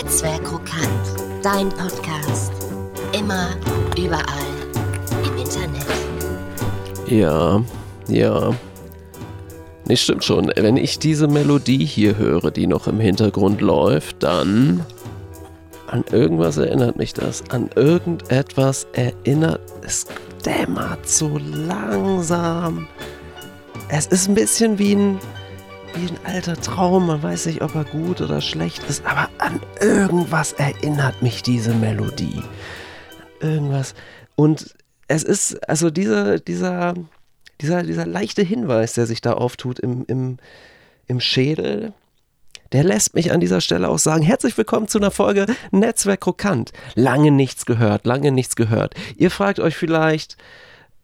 [0.00, 1.42] Netzwerk Krokant.
[1.42, 2.52] Dein Podcast.
[3.12, 3.56] Immer,
[3.96, 4.46] überall.
[5.24, 5.86] Im Internet.
[7.08, 7.64] Ja,
[8.06, 8.54] ja.
[9.86, 10.52] Nee, stimmt schon.
[10.54, 14.86] Wenn ich diese Melodie hier höre, die noch im Hintergrund läuft, dann
[15.88, 17.42] an irgendwas erinnert mich das.
[17.50, 20.06] An irgendetwas erinnert es
[20.46, 22.86] dämmert so langsam.
[23.88, 25.18] Es ist ein bisschen wie ein,
[25.94, 27.06] wie ein alter Traum.
[27.06, 31.74] Man weiß nicht, ob er gut oder schlecht ist, aber an irgendwas erinnert mich diese
[31.74, 32.42] Melodie.
[33.40, 33.94] An irgendwas.
[34.36, 34.74] Und
[35.08, 36.94] es ist, also dieser, dieser,
[37.60, 40.36] dieser, dieser leichte Hinweis, der sich da auftut im, im,
[41.06, 41.92] im Schädel,
[42.72, 46.72] der lässt mich an dieser Stelle auch sagen, herzlich willkommen zu einer Folge Netzwerk Krokant.
[46.94, 48.94] Lange nichts gehört, lange nichts gehört.
[49.16, 50.36] Ihr fragt euch vielleicht,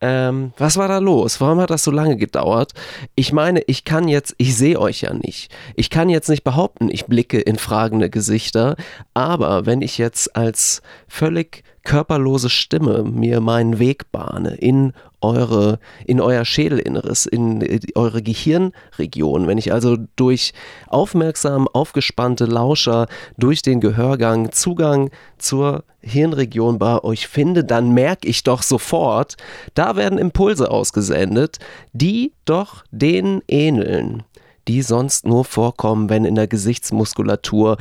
[0.07, 1.41] ähm, was war da los?
[1.41, 2.73] Warum hat das so lange gedauert?
[3.15, 5.51] Ich meine, ich kann jetzt, ich sehe euch ja nicht.
[5.77, 8.77] Ich kann jetzt nicht behaupten, ich blicke in fragende Gesichter,
[9.15, 14.93] aber wenn ich jetzt als völlig körperlose Stimme mir meinen Weg bahne in
[15.25, 19.47] eure, in euer Schädelinneres, in äh, eure Gehirnregion.
[19.47, 20.53] Wenn ich also durch
[20.89, 23.07] aufmerksam aufgespannte Lauscher
[23.39, 29.37] durch den Gehörgang Zugang zur Hirnregion bei euch finde, dann merke ich doch sofort,
[29.75, 31.59] da werden Impulse ausgesendet,
[31.93, 34.23] die doch denen ähneln,
[34.69, 37.79] die sonst nur vorkommen, wenn in der Gesichtsmuskulatur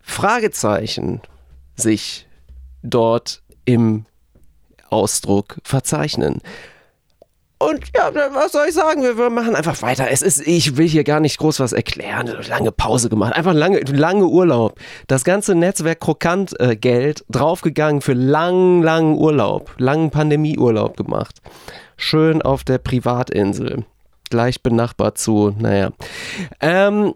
[0.00, 1.20] Fragezeichen
[1.76, 2.26] sich
[2.82, 4.04] dort im
[4.92, 6.40] Ausdruck verzeichnen.
[7.62, 9.02] Und ja, was soll ich sagen?
[9.02, 10.10] Wir, machen einfach weiter.
[10.10, 12.26] Es ist, ich will hier gar nicht groß was erklären.
[12.48, 13.34] Lange Pause gemacht.
[13.34, 14.80] Einfach lange, lange Urlaub.
[15.06, 19.74] Das ganze Netzwerk Krokant-Geld äh, draufgegangen für langen, langen Urlaub.
[19.78, 21.40] Langen Pandemieurlaub gemacht.
[21.96, 23.84] Schön auf der Privatinsel.
[24.28, 25.90] Gleich benachbart zu, naja.
[26.60, 27.14] Ähm,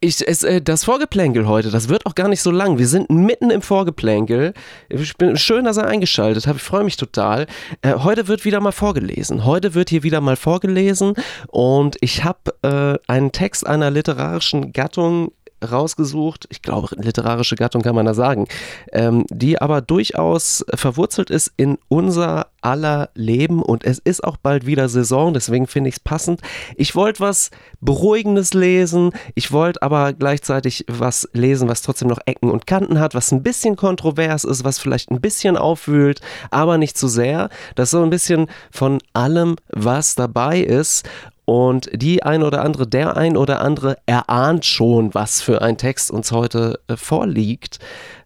[0.00, 2.78] ich, es, äh, das Vorgeplänkel heute, das wird auch gar nicht so lang.
[2.78, 4.54] Wir sind mitten im Vorgeplänkel.
[4.88, 6.58] Ich bin, schön, dass ihr eingeschaltet habt.
[6.58, 7.46] Ich freue mich total.
[7.82, 9.44] Äh, heute wird wieder mal vorgelesen.
[9.44, 11.14] Heute wird hier wieder mal vorgelesen
[11.48, 15.32] und ich habe äh, einen Text einer literarischen Gattung
[15.64, 18.46] rausgesucht, ich glaube, literarische Gattung kann man da sagen,
[18.92, 24.66] ähm, die aber durchaus verwurzelt ist in unser aller Leben und es ist auch bald
[24.66, 26.40] wieder Saison, deswegen finde ich es passend.
[26.76, 27.50] Ich wollte was
[27.80, 33.14] Beruhigendes lesen, ich wollte aber gleichzeitig was lesen, was trotzdem noch Ecken und Kanten hat,
[33.14, 37.50] was ein bisschen kontrovers ist, was vielleicht ein bisschen aufwühlt, aber nicht zu sehr.
[37.76, 41.08] Das ist so ein bisschen von allem, was dabei ist
[41.46, 46.10] und die ein oder andere, der ein oder andere erahnt schon, was für ein Text
[46.10, 47.78] uns heute äh, vorliegt.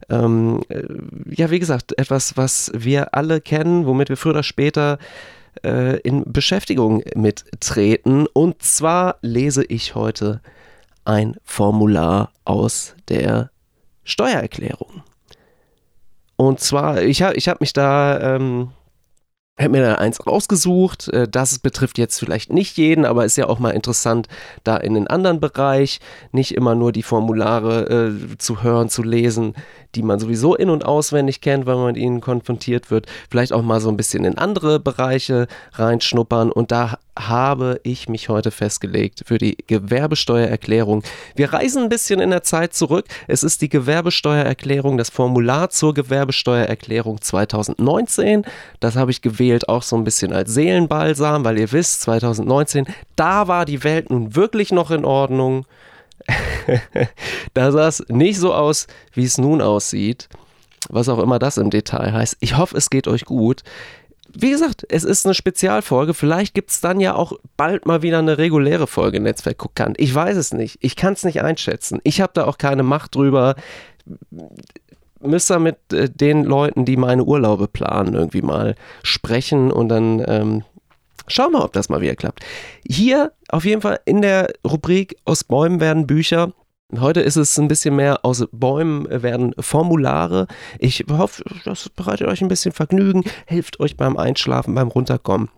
[0.09, 0.83] Ähm, äh,
[1.29, 4.97] ja, wie gesagt, etwas, was wir alle kennen, womit wir früher oder später
[5.63, 8.25] äh, in Beschäftigung mittreten.
[8.25, 10.41] Und zwar lese ich heute
[11.05, 13.51] ein Formular aus der
[14.03, 15.03] Steuererklärung.
[16.37, 18.71] Und zwar, ich habe ich hab mich da ähm,
[19.61, 21.09] habe mir da eins rausgesucht.
[21.09, 24.27] Äh, das betrifft jetzt vielleicht nicht jeden, aber ist ja auch mal interessant,
[24.63, 25.99] da in den anderen Bereich
[26.31, 29.55] nicht immer nur die Formulare äh, zu hören, zu lesen,
[29.95, 33.07] die man sowieso in- und auswendig kennt, wenn man mit ihnen konfrontiert wird.
[33.29, 36.51] Vielleicht auch mal so ein bisschen in andere Bereiche reinschnuppern.
[36.51, 41.03] Und da habe ich mich heute festgelegt für die Gewerbesteuererklärung.
[41.35, 43.05] Wir reisen ein bisschen in der Zeit zurück.
[43.27, 48.43] Es ist die Gewerbesteuererklärung, das Formular zur Gewerbesteuererklärung 2019.
[48.79, 52.85] Das habe ich gewählt auch so ein bisschen als Seelenbalsam, weil ihr wisst, 2019,
[53.15, 55.65] da war die Welt nun wirklich noch in Ordnung.
[57.53, 60.29] da sah es nicht so aus, wie es nun aussieht.
[60.89, 62.37] Was auch immer das im Detail heißt.
[62.39, 63.61] Ich hoffe, es geht euch gut.
[64.33, 66.13] Wie gesagt, es ist eine Spezialfolge.
[66.13, 69.99] Vielleicht gibt es dann ja auch bald mal wieder eine reguläre Folge Netzwerk Guckant.
[69.99, 70.77] Ich weiß es nicht.
[70.81, 71.99] Ich kann es nicht einschätzen.
[72.03, 73.55] Ich habe da auch keine Macht drüber.
[75.23, 80.23] Müsst ihr mit äh, den Leuten, die meine Urlaube planen, irgendwie mal sprechen und dann
[80.27, 80.63] ähm,
[81.27, 82.43] Schauen wir, ob das mal wieder klappt.
[82.85, 86.51] Hier auf jeden Fall in der Rubrik Aus Bäumen werden Bücher.
[86.99, 90.47] Heute ist es ein bisschen mehr aus Bäumen werden Formulare.
[90.77, 95.49] Ich hoffe, das bereitet euch ein bisschen Vergnügen, hilft euch beim Einschlafen, beim Runterkommen.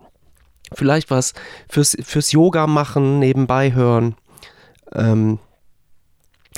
[0.72, 1.34] Vielleicht was
[1.68, 4.14] fürs, fürs Yoga machen, nebenbei hören.
[4.94, 5.40] Ähm,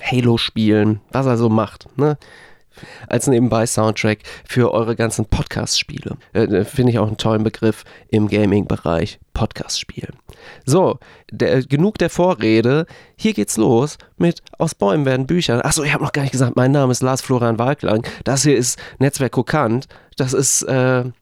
[0.02, 1.88] Halo spielen, was er so macht.
[1.96, 2.18] Ne?
[3.08, 6.16] Als Nebenbei-Soundtrack für eure ganzen Podcast-Spiele.
[6.32, 9.18] Äh, Finde ich auch einen tollen Begriff im Gaming-Bereich.
[9.34, 10.08] Podcast-Spiel.
[10.64, 10.98] So,
[11.30, 12.86] der, genug der Vorrede.
[13.16, 15.64] Hier geht's los mit Aus Bäumen werden Bücher.
[15.64, 18.06] Achso, ich habe noch gar nicht gesagt, mein Name ist Lars Florian Walklang.
[18.24, 19.88] Das hier ist Netzwerk Kokant.
[20.16, 21.12] Das ist, äh, ja,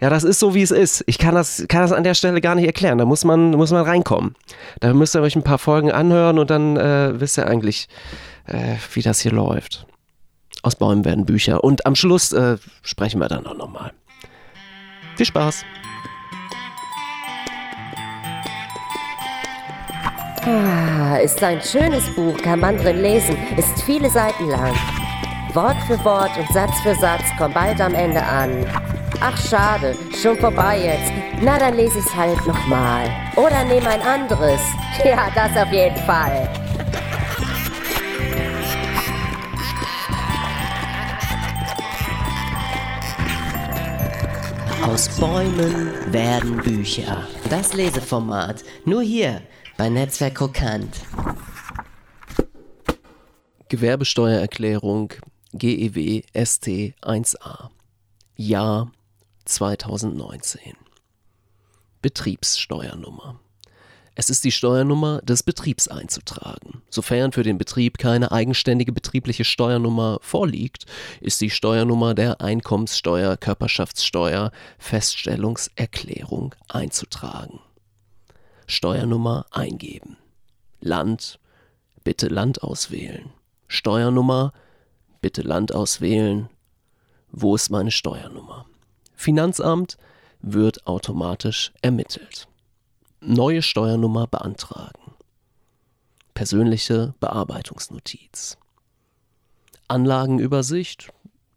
[0.00, 1.04] Ja, das ist so, wie es ist.
[1.06, 2.98] Ich kann das, kann das an der Stelle gar nicht erklären.
[2.98, 4.34] Da muss man, muss man reinkommen.
[4.80, 7.88] Da müsst ihr euch ein paar Folgen anhören und dann äh, wisst ihr eigentlich,
[8.46, 9.86] äh, wie das hier läuft.
[10.64, 11.62] Aus Bäumen werden Bücher.
[11.62, 13.92] Und am Schluss äh, sprechen wir dann auch nochmal.
[15.16, 15.62] Viel Spaß.
[20.46, 24.74] Ah, ist ein schönes Buch, kann man drin lesen, ist viele Seiten lang.
[25.52, 28.66] Wort für Wort und Satz für Satz kommt bald am Ende an.
[29.20, 31.12] Ach schade, schon vorbei jetzt.
[31.42, 33.10] Na, dann lese ich's halt nochmal.
[33.36, 34.60] Oder nehme ein anderes.
[35.04, 36.48] Ja, das auf jeden Fall.
[44.84, 47.26] Aus Bäumen werden Bücher.
[47.48, 48.62] Das Leseformat.
[48.84, 49.40] Nur hier
[49.78, 51.00] bei Netzwerk Krokant.
[53.70, 55.14] Gewerbesteuererklärung
[55.54, 56.66] GEW ST
[57.00, 57.70] 1a.
[58.36, 58.92] Jahr
[59.46, 60.74] 2019.
[62.02, 63.40] Betriebssteuernummer.
[64.16, 66.82] Es ist die Steuernummer des Betriebs einzutragen.
[66.88, 70.86] Sofern für den Betrieb keine eigenständige betriebliche Steuernummer vorliegt,
[71.20, 77.58] ist die Steuernummer der Einkommenssteuer, Körperschaftssteuer, Feststellungserklärung einzutragen.
[78.66, 80.16] Steuernummer eingeben.
[80.80, 81.40] Land,
[82.04, 83.30] bitte Land auswählen.
[83.66, 84.52] Steuernummer,
[85.20, 86.48] bitte Land auswählen.
[87.32, 88.66] Wo ist meine Steuernummer?
[89.16, 89.96] Finanzamt
[90.40, 92.46] wird automatisch ermittelt.
[93.26, 95.14] Neue Steuernummer beantragen.
[96.34, 98.58] Persönliche Bearbeitungsnotiz.
[99.88, 101.10] Anlagenübersicht,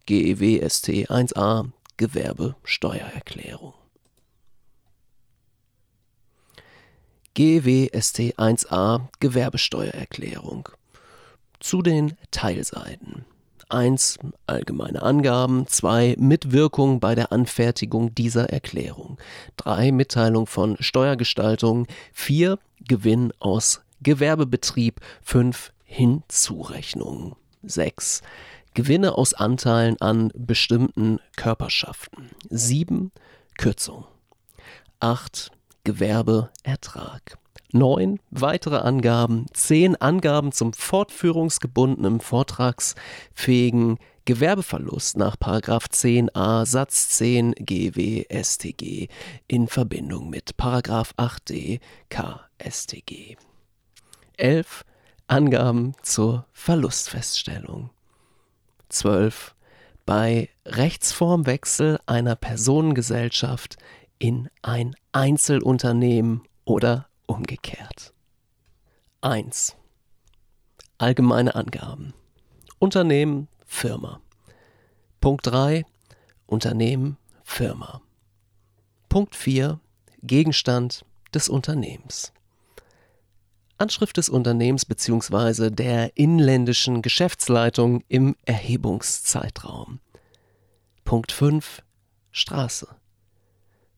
[0.06, 3.74] GEW ST 1a, Gewerbesteuererklärung.
[7.34, 10.70] GEW ST 1a, Gewerbesteuererklärung.
[11.60, 13.26] Zu den Teilseiten.
[13.70, 14.20] 1.
[14.46, 15.68] Allgemeine Angaben.
[15.68, 16.16] 2.
[16.20, 19.18] Mitwirkung bei der Anfertigung dieser Erklärung.
[19.58, 19.92] 3.
[19.92, 21.88] Mitteilung von Steuergestaltung.
[22.14, 22.60] 4.
[22.88, 25.02] Gewinn aus Gewerbebetrieb.
[25.24, 25.74] 5.
[25.84, 27.36] Hinzurechnung.
[27.64, 28.22] 6.
[28.74, 32.30] Gewinne aus Anteilen an bestimmten Körperschaften.
[32.50, 33.12] 7.
[33.58, 34.06] Kürzung.
[35.00, 35.52] 8.
[35.84, 37.38] Gewerbeertrag.
[37.78, 49.08] 9 weitere Angaben, 10 Angaben zum fortführungsgebundenen vortragsfähigen Gewerbeverlust nach 10a Satz 10 GW StG
[49.48, 51.80] in Verbindung mit 8d
[52.10, 53.38] KStG.
[54.36, 54.84] 11
[55.28, 57.90] Angaben zur Verlustfeststellung.
[58.90, 59.56] 12
[60.06, 63.78] bei Rechtsformwechsel einer Personengesellschaft
[64.20, 68.14] in ein Einzelunternehmen oder umgekehrt.
[69.22, 69.76] 1.
[70.98, 72.14] Allgemeine Angaben.
[72.80, 74.20] Unternehmen, Firma.
[75.20, 75.86] Punkt 3.
[76.48, 78.02] Unternehmen, Firma.
[79.10, 79.80] Punkt 4.
[80.24, 82.34] Gegenstand des Unternehmens.
[83.78, 85.70] Anschrift des Unternehmens bzw.
[85.70, 90.00] der inländischen Geschäftsleitung im Erhebungszeitraum.
[91.04, 91.84] Punkt 5.
[92.32, 92.88] Straße.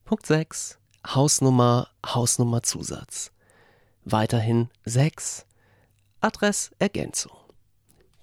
[0.04, 0.79] Punkt 6.
[1.06, 3.32] Hausnummer, Hausnummerzusatz.
[4.04, 5.46] Weiterhin 6.
[6.20, 7.32] Adressergänzung.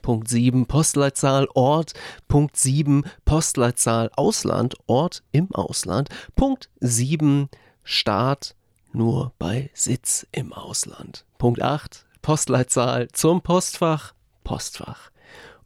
[0.02, 1.94] Punkt 7 Postleitzahl Ort.
[2.28, 6.10] Punkt 7 Postleitzahl Ausland Ort im Ausland.
[6.36, 7.50] Punkt 7
[7.84, 8.56] Staat
[8.94, 11.26] nur bei Sitz im Ausland.
[11.38, 15.12] Punkt 8 Postleitzahl zum Postfach Postfach.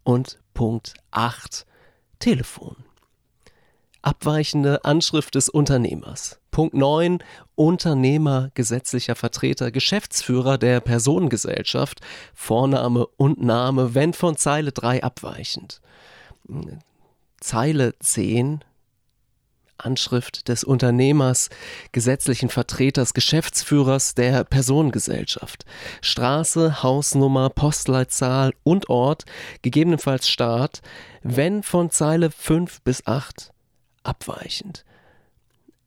[0.03, 1.65] Und Punkt 8
[2.19, 2.77] Telefon.
[4.01, 6.39] Abweichende Anschrift des Unternehmers.
[6.49, 7.19] Punkt 9.
[7.55, 12.01] Unternehmer, gesetzlicher Vertreter, Geschäftsführer der Personengesellschaft.
[12.33, 15.81] Vorname und Name, wenn von Zeile 3 abweichend.
[17.39, 18.63] Zeile 10.
[19.77, 21.49] Anschrift des Unternehmers,
[21.91, 25.65] gesetzlichen Vertreters, Geschäftsführers der Personengesellschaft.
[26.01, 29.25] Straße, Hausnummer, Postleitzahl und Ort,
[29.61, 30.81] gegebenenfalls Staat,
[31.23, 33.50] wenn von Zeile 5 bis 8
[34.03, 34.85] abweichend.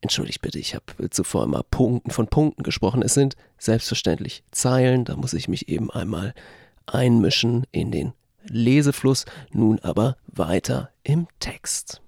[0.01, 3.01] Entschuldigt bitte, ich habe zuvor immer Punkten von Punkten gesprochen.
[3.01, 6.33] Es sind selbstverständlich Zeilen, da muss ich mich eben einmal
[6.85, 8.13] einmischen in den
[8.47, 12.01] Lesefluss, nun aber weiter im Text.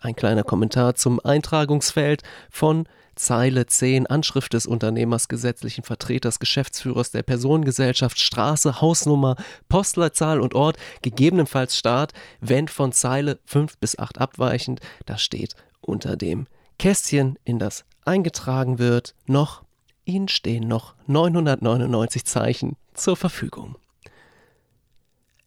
[0.00, 7.22] Ein kleiner Kommentar zum Eintragungsfeld von Zeile 10 Anschrift des Unternehmers, gesetzlichen Vertreters, Geschäftsführers der
[7.22, 9.36] Personengesellschaft, Straße, Hausnummer,
[9.68, 16.16] Postleitzahl und Ort, gegebenenfalls Staat, wenn von Zeile 5 bis 8 abweichend, da steht unter
[16.16, 16.46] dem
[16.78, 19.64] Kästchen, in das eingetragen wird, noch,
[20.04, 23.76] Ihnen stehen noch 999 Zeichen zur Verfügung.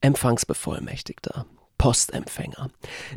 [0.02, 1.46] Empfangsbevollmächtigter.
[1.80, 2.70] Postempfänger.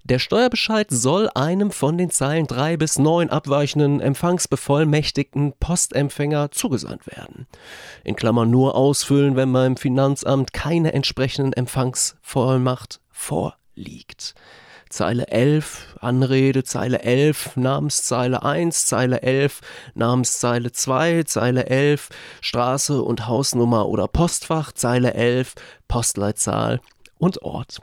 [0.05, 7.47] Der Steuerbescheid soll einem von den Zeilen 3 bis 9 abweichenden Empfangsbevollmächtigten Postempfänger zugesandt werden.
[8.05, 14.35] In Klammern nur ausfüllen, wenn beim Finanzamt keine entsprechenden Empfangsvollmacht vorliegt.
[14.89, 19.61] Zeile 11, Anrede, Zeile 11, Namenszeile 1, Zeile 11,
[19.95, 25.55] Namenszeile 2, Zeile 11, Straße und Hausnummer oder Postfach, Zeile 11,
[25.89, 26.81] Postleitzahl
[27.19, 27.81] und Ort.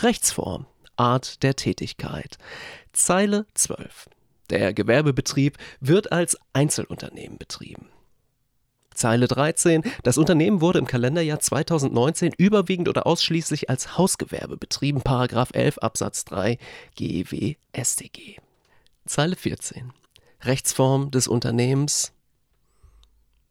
[0.00, 2.38] Rechtsform, Art der Tätigkeit.
[2.92, 4.08] Zeile 12.
[4.50, 7.88] Der Gewerbebetrieb wird als Einzelunternehmen betrieben.
[8.94, 9.82] Zeile 13.
[10.04, 15.02] Das Unternehmen wurde im Kalenderjahr 2019 überwiegend oder ausschließlich als Hausgewerbe betrieben.
[15.02, 16.58] Paragraph 11 Absatz 3
[16.96, 18.36] GW StG.
[19.06, 19.92] Zeile 14.
[20.42, 22.12] Rechtsform des Unternehmens.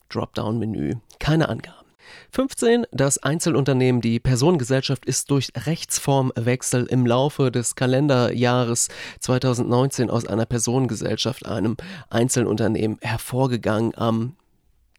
[0.10, 0.96] Dropdown-Menü.
[1.20, 1.83] Keine Angaben.
[2.32, 2.86] 15.
[2.92, 11.46] Das Einzelunternehmen, die Personengesellschaft, ist durch Rechtsformwechsel im Laufe des Kalenderjahres 2019 aus einer Personengesellschaft,
[11.46, 11.78] einem
[12.10, 14.36] Einzelunternehmen, hervorgegangen am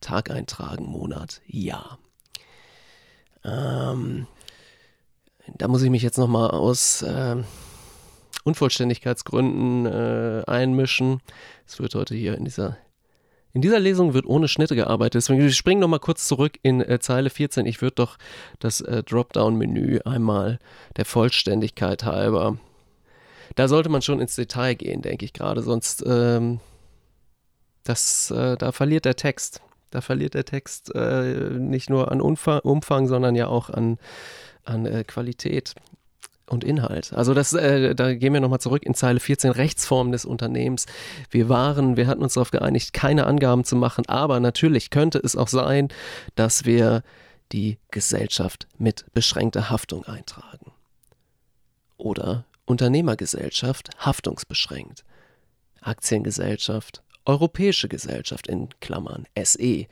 [0.00, 0.30] Tag
[0.80, 1.99] Monat, Jahr.
[3.44, 4.26] Ähm,
[5.56, 7.37] da muss ich mich jetzt nochmal aus äh,
[8.44, 11.20] Unvollständigkeitsgründen äh, einmischen.
[11.66, 12.76] Es wird heute hier in dieser
[13.54, 15.14] in dieser Lesung wird ohne Schnitte gearbeitet.
[15.14, 17.66] Deswegen springen noch kurz zurück in äh, Zeile 14.
[17.66, 18.18] Ich würde doch
[18.58, 20.58] das äh, Dropdown-Menü einmal
[20.96, 22.58] der Vollständigkeit halber.
[23.54, 26.58] Da sollte man schon ins Detail gehen, denke ich gerade, sonst ähm,
[27.84, 29.62] das, äh, da verliert der Text.
[29.90, 33.99] Da verliert der Text äh, nicht nur an Umfang, Umfang, sondern ja auch an,
[34.64, 35.75] an äh, Qualität
[36.49, 37.13] und Inhalt.
[37.13, 40.87] Also das, äh, da gehen wir nochmal zurück in Zeile 14, Rechtsform des Unternehmens.
[41.31, 45.37] Wir waren, wir hatten uns darauf geeinigt, keine Angaben zu machen, aber natürlich könnte es
[45.37, 45.89] auch sein,
[46.35, 47.03] dass wir
[47.53, 50.73] die Gesellschaft mit beschränkter Haftung eintragen.
[51.97, 55.05] Oder Unternehmergesellschaft haftungsbeschränkt.
[55.81, 59.87] Aktiengesellschaft, Europäische Gesellschaft in Klammern SE, äh,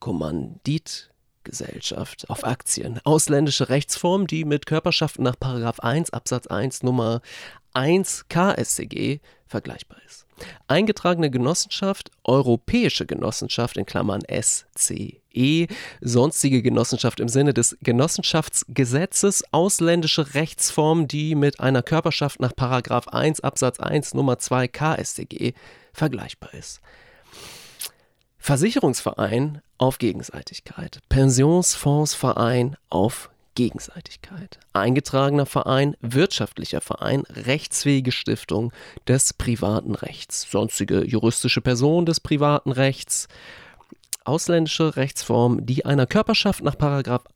[0.00, 1.10] Kommandit
[1.48, 3.00] Gesellschaft auf Aktien.
[3.04, 5.36] Ausländische Rechtsform, die mit Körperschaften nach
[5.80, 7.22] 1 Absatz 1 Nummer
[7.72, 10.26] 1 KStG vergleichbar ist.
[10.66, 15.66] Eingetragene Genossenschaft, Europäische Genossenschaft in Klammern SCE,
[16.00, 23.80] sonstige Genossenschaft im Sinne des Genossenschaftsgesetzes, ausländische Rechtsform, die mit einer Körperschaft nach 1 Absatz
[23.80, 25.54] 1 Nummer 2 KStG
[25.92, 26.80] vergleichbar ist.
[28.38, 31.00] Versicherungsverein auf Gegenseitigkeit.
[31.08, 34.60] Pensionsfondsverein auf Gegenseitigkeit.
[34.72, 38.72] Eingetragener Verein, wirtschaftlicher Verein, rechtsfähige Stiftung
[39.06, 40.48] des privaten Rechts.
[40.50, 43.28] Sonstige juristische Person des privaten Rechts.
[44.24, 46.76] Ausländische Rechtsform, die einer Körperschaft nach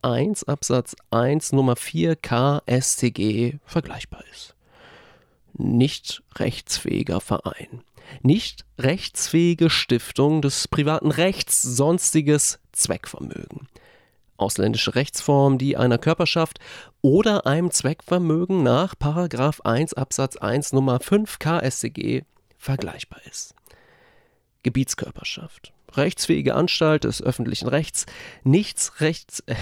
[0.02, 4.54] 1 Absatz 1 Nummer 4 K StG vergleichbar ist.
[5.54, 7.82] Nicht rechtsfähiger Verein
[8.22, 13.68] nicht rechtsfähige Stiftung des privaten Rechts, sonstiges Zweckvermögen.
[14.36, 16.58] Ausländische Rechtsform, die einer Körperschaft
[17.00, 22.22] oder einem Zweckvermögen nach 1 Absatz 1 Nummer 5 KStG
[22.58, 23.54] vergleichbar ist.
[24.62, 25.72] Gebietskörperschaft.
[25.92, 28.06] Rechtsfähige Anstalt des öffentlichen Rechts,
[28.44, 29.54] nichts rechts, äh,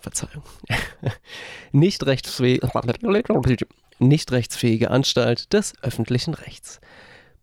[0.00, 0.42] Verzeihung,
[1.72, 2.68] nicht rechtsfähige,
[3.98, 6.80] nicht rechtsfähige Anstalt des öffentlichen Rechts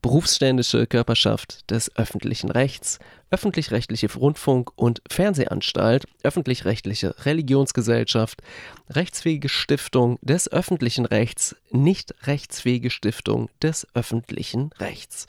[0.01, 8.41] berufsständische Körperschaft des öffentlichen Rechts, öffentlich-rechtliche Rundfunk- und Fernsehanstalt, öffentlich-rechtliche Religionsgesellschaft,
[8.89, 15.27] rechtsfähige Stiftung des öffentlichen Rechts, nicht rechtsfähige Stiftung des öffentlichen Rechts.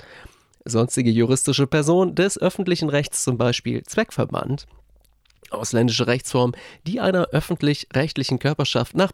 [0.65, 4.67] Sonstige juristische Person des öffentlichen Rechts, zum Beispiel Zweckverband,
[5.51, 6.55] ausländische Rechtsform,
[6.87, 9.13] die einer öffentlich-rechtlichen Körperschaft nach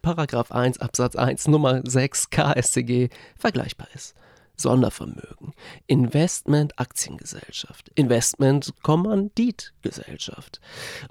[0.50, 4.14] 1 Absatz 1 Nummer 6 KStG vergleichbar ist.
[4.60, 5.54] Sondervermögen,
[5.86, 10.60] Investment Aktiengesellschaft, Investment Kommanditgesellschaft,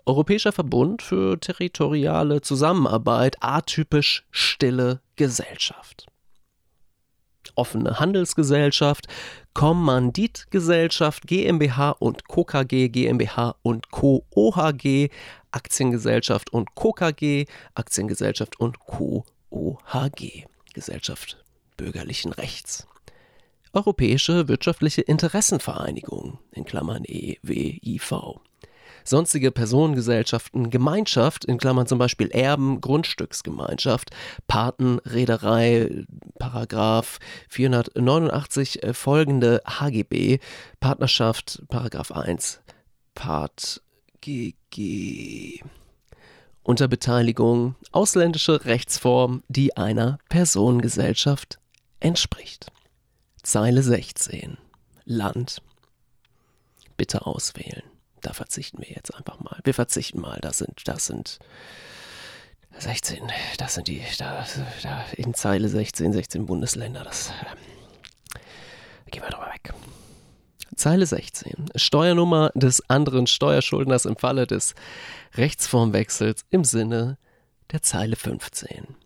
[0.05, 6.07] Europäischer Verbund für territoriale Zusammenarbeit, atypisch stille Gesellschaft.
[7.55, 9.07] Offene Handelsgesellschaft,
[9.53, 12.43] Kommanditgesellschaft, GmbH und Co.
[12.43, 14.25] KG, GmbH und Co.
[14.35, 15.09] OHG,
[15.51, 16.91] Aktiengesellschaft und Co.
[16.91, 19.25] KG, Aktiengesellschaft und Co.
[19.49, 21.37] OHG, Gesellschaft
[21.77, 22.87] bürgerlichen Rechts.
[23.73, 28.39] Europäische Wirtschaftliche Interessenvereinigung in Klammern EWIV.
[29.03, 34.11] Sonstige Personengesellschaften, Gemeinschaft in Klammern zum Beispiel Erben, Grundstücksgemeinschaft,
[34.47, 36.05] Paten, Reederei,
[36.39, 40.39] Paragraph 489 äh, folgende HGB,
[40.81, 42.59] Partnerschaft, Paragraph 1,
[43.15, 43.81] Part
[44.19, 45.61] GG.
[46.63, 51.59] unter Beteiligung ausländische Rechtsform, die einer Personengesellschaft
[52.01, 52.67] entspricht.
[53.47, 54.57] Zeile 16.
[55.05, 55.61] Land.
[56.97, 57.83] Bitte auswählen.
[58.19, 59.61] Da verzichten wir jetzt einfach mal.
[59.63, 60.37] Wir verzichten mal.
[60.41, 61.39] Das sind, das sind
[62.77, 63.21] 16.
[63.57, 64.45] Das sind die, da,
[64.83, 67.05] da in Zeile 16, 16 Bundesländer.
[67.05, 67.29] Das
[68.35, 69.73] äh, gehen wir drüber weg.
[70.75, 71.71] Zeile 16.
[71.77, 74.75] Steuernummer des anderen Steuerschuldners im Falle des
[75.37, 77.17] Rechtsformwechsels im Sinne
[77.71, 78.97] der Zeile 15.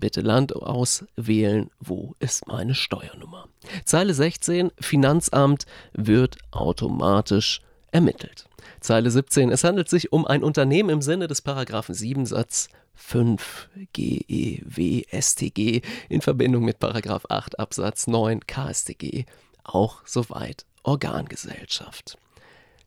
[0.00, 3.48] Bitte Land auswählen, wo ist meine Steuernummer.
[3.84, 7.60] Zeile 16, Finanzamt wird automatisch
[7.92, 8.46] ermittelt.
[8.80, 13.68] Zeile 17, es handelt sich um ein Unternehmen im Sinne des Paragraphen 7 Satz 5
[13.92, 19.26] GEW StG in Verbindung mit Paragraph 8 Absatz 9 KStG,
[19.64, 22.16] auch soweit Organgesellschaft.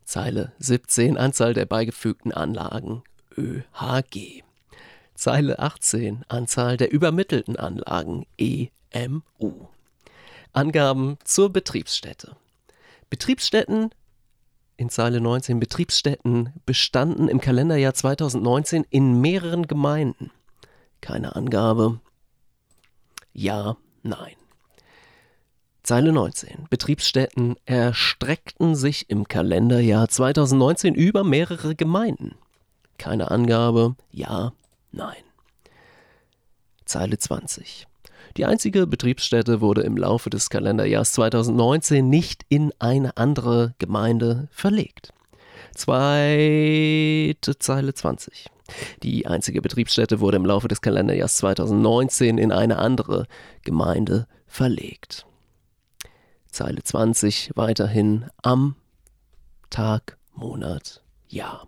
[0.03, 3.03] Zeile 17, Anzahl der beigefügten Anlagen
[3.38, 4.43] ÖHG.
[5.24, 9.68] Zeile 18 Anzahl der übermittelten Anlagen EMU.
[10.51, 12.36] Angaben zur Betriebsstätte.
[13.10, 13.92] Betriebsstätten
[14.75, 20.30] in Zeile 19 Betriebsstätten bestanden im Kalenderjahr 2019 in mehreren Gemeinden.
[21.00, 22.01] Keine Angabe.
[23.32, 24.36] Ja, nein.
[25.84, 26.68] Zeile 19.
[26.70, 32.36] Betriebsstätten erstreckten sich im Kalenderjahr 2019 über mehrere Gemeinden.
[32.98, 33.96] Keine Angabe.
[34.12, 34.51] Ja,
[34.94, 35.24] Nein.
[36.86, 37.88] Zeile 20.
[38.38, 45.12] Die einzige Betriebsstätte wurde im Laufe des Kalenderjahrs 2019 nicht in eine andere Gemeinde verlegt.
[45.74, 48.52] Zweite Zeile 20.
[49.02, 53.26] Die einzige Betriebsstätte wurde im Laufe des Kalenderjahrs 2019 in eine andere
[53.64, 55.26] Gemeinde verlegt.
[56.48, 58.76] Zeile 20 weiterhin am
[59.72, 61.68] Tag, Monat, Jahr.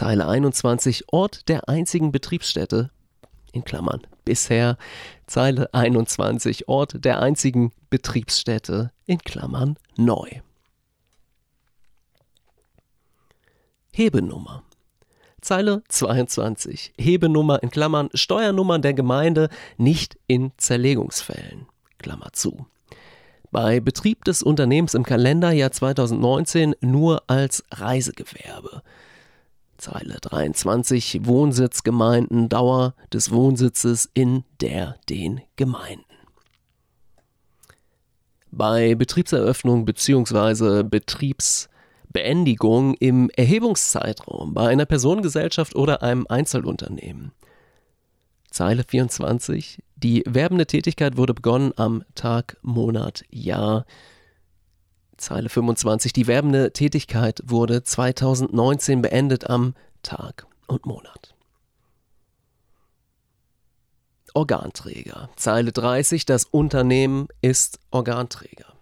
[0.00, 2.90] Zeile 21 Ort der einzigen Betriebsstätte
[3.52, 4.78] in Klammern bisher
[5.26, 10.30] Zeile 21 Ort der einzigen Betriebsstätte in Klammern neu.
[13.92, 14.62] Hebenummer
[15.42, 21.66] Zeile 22 Hebenummer in Klammern Steuernummer der Gemeinde nicht in Zerlegungsfällen
[21.98, 22.66] Klammer zu.
[23.50, 28.82] Bei Betrieb des Unternehmens im Kalenderjahr 2019 nur als Reisegewerbe
[29.80, 36.04] Zeile 23 Wohnsitzgemeinden, Dauer des Wohnsitzes in der den Gemeinden.
[38.50, 40.82] Bei Betriebseröffnung bzw.
[40.82, 47.32] Betriebsbeendigung im Erhebungszeitraum bei einer Personengesellschaft oder einem Einzelunternehmen.
[48.50, 49.82] Zeile 24.
[49.96, 53.86] Die werbende Tätigkeit wurde begonnen am Tag, Monat, Jahr
[55.20, 56.12] Zeile 25.
[56.14, 61.34] Die werbende Tätigkeit wurde 2019 beendet am Tag und Monat.
[64.32, 65.28] Organträger.
[65.36, 66.24] Zeile 30.
[66.24, 68.72] Das Unternehmen ist Organträger.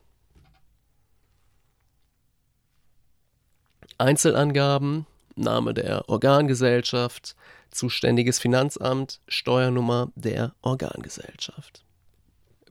[3.98, 7.34] Einzelangaben, Name der Organgesellschaft,
[7.72, 11.84] zuständiges Finanzamt, Steuernummer der Organgesellschaft.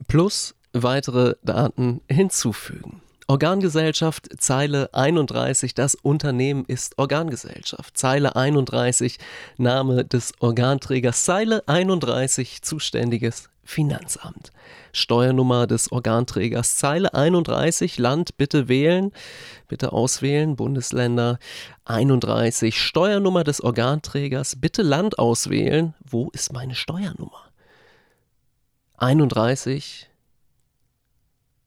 [0.07, 3.01] Plus weitere Daten hinzufügen.
[3.29, 7.97] Organgesellschaft, Zeile 31, das Unternehmen ist Organgesellschaft.
[7.97, 9.17] Zeile 31,
[9.57, 11.25] Name des Organträgers.
[11.25, 14.53] Zeile 31, zuständiges Finanzamt.
[14.93, 16.77] Steuernummer des Organträgers.
[16.77, 19.11] Zeile 31, Land bitte wählen,
[19.67, 21.37] bitte auswählen, Bundesländer
[21.83, 25.95] 31, Steuernummer des Organträgers, bitte Land auswählen.
[25.99, 27.51] Wo ist meine Steuernummer?
[28.95, 30.09] 31,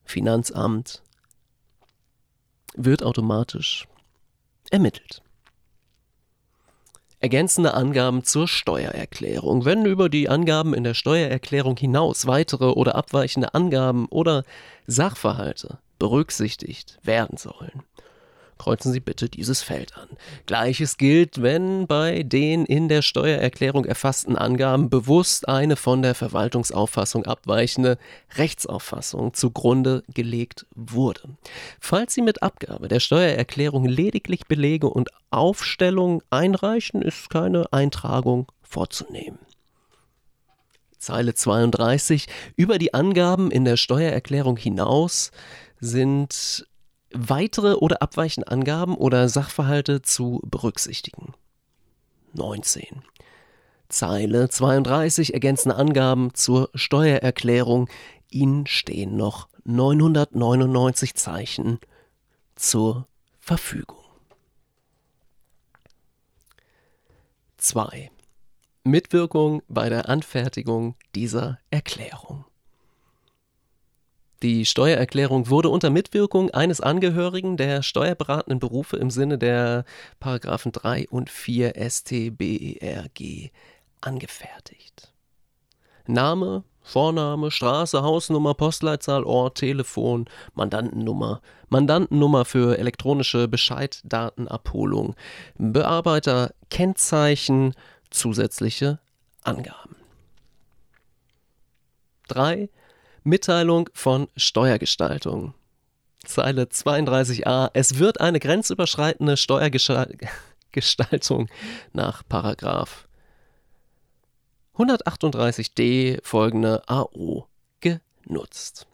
[0.03, 1.03] Finanzamt
[2.75, 3.87] wird automatisch
[4.69, 5.21] ermittelt.
[7.19, 9.63] Ergänzende Angaben zur Steuererklärung.
[9.63, 14.43] Wenn über die Angaben in der Steuererklärung hinaus weitere oder abweichende Angaben oder
[14.87, 17.83] Sachverhalte berücksichtigt werden sollen,
[18.61, 20.07] kreuzen Sie bitte dieses Feld an.
[20.45, 27.25] Gleiches gilt, wenn bei den in der Steuererklärung erfassten Angaben bewusst eine von der Verwaltungsauffassung
[27.25, 27.97] abweichende
[28.35, 31.21] Rechtsauffassung zugrunde gelegt wurde.
[31.79, 39.39] Falls Sie mit Abgabe der Steuererklärung lediglich Belege und Aufstellung einreichen, ist keine Eintragung vorzunehmen.
[40.99, 42.27] Zeile 32.
[42.55, 45.31] Über die Angaben in der Steuererklärung hinaus
[45.79, 46.67] sind
[47.13, 51.33] weitere oder abweichende Angaben oder Sachverhalte zu berücksichtigen.
[52.33, 53.03] 19.
[53.89, 57.89] Zeile 32 ergänzende Angaben zur Steuererklärung.
[58.29, 61.79] Ihnen stehen noch 999 Zeichen
[62.55, 63.07] zur
[63.39, 63.97] Verfügung.
[67.57, 68.09] 2.
[68.83, 72.45] Mitwirkung bei der Anfertigung dieser Erklärung.
[74.41, 79.85] Die Steuererklärung wurde unter Mitwirkung eines Angehörigen der steuerberatenden Berufe im Sinne der
[80.19, 83.51] Paragraphen 3 und 4 StBERG
[84.01, 85.13] angefertigt.
[86.07, 90.25] Name, Vorname, Straße, Hausnummer, Postleitzahl, Ort, Telefon,
[90.55, 95.15] Mandantennummer, Mandantennummer für elektronische Bescheiddatenabholung,
[95.59, 97.75] Bearbeiter, Kennzeichen,
[98.09, 98.97] zusätzliche
[99.43, 99.95] Angaben.
[102.29, 102.69] 3.
[103.23, 105.53] Mitteilung von Steuergestaltung.
[106.25, 107.69] Zeile 32a.
[107.73, 111.47] Es wird eine grenzüberschreitende Steuergestaltung
[111.93, 113.07] nach Paragraph
[114.75, 117.47] 138d folgende AO
[117.79, 118.87] genutzt.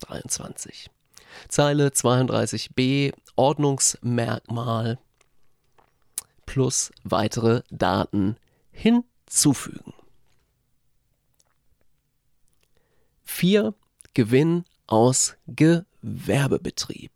[0.00, 0.90] 23.
[1.48, 4.98] Zeile 32b Ordnungsmerkmal
[6.46, 8.36] plus weitere Daten
[8.70, 9.94] hinzufügen.
[13.24, 13.74] 4.
[14.14, 17.10] Gewinn aus Gewerbebetrieb.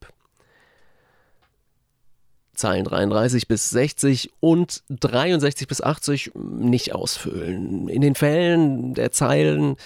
[2.54, 7.88] Zeilen 33 bis 60 und 63 bis 80 nicht ausfüllen.
[7.88, 9.76] In den Fällen der Zeilen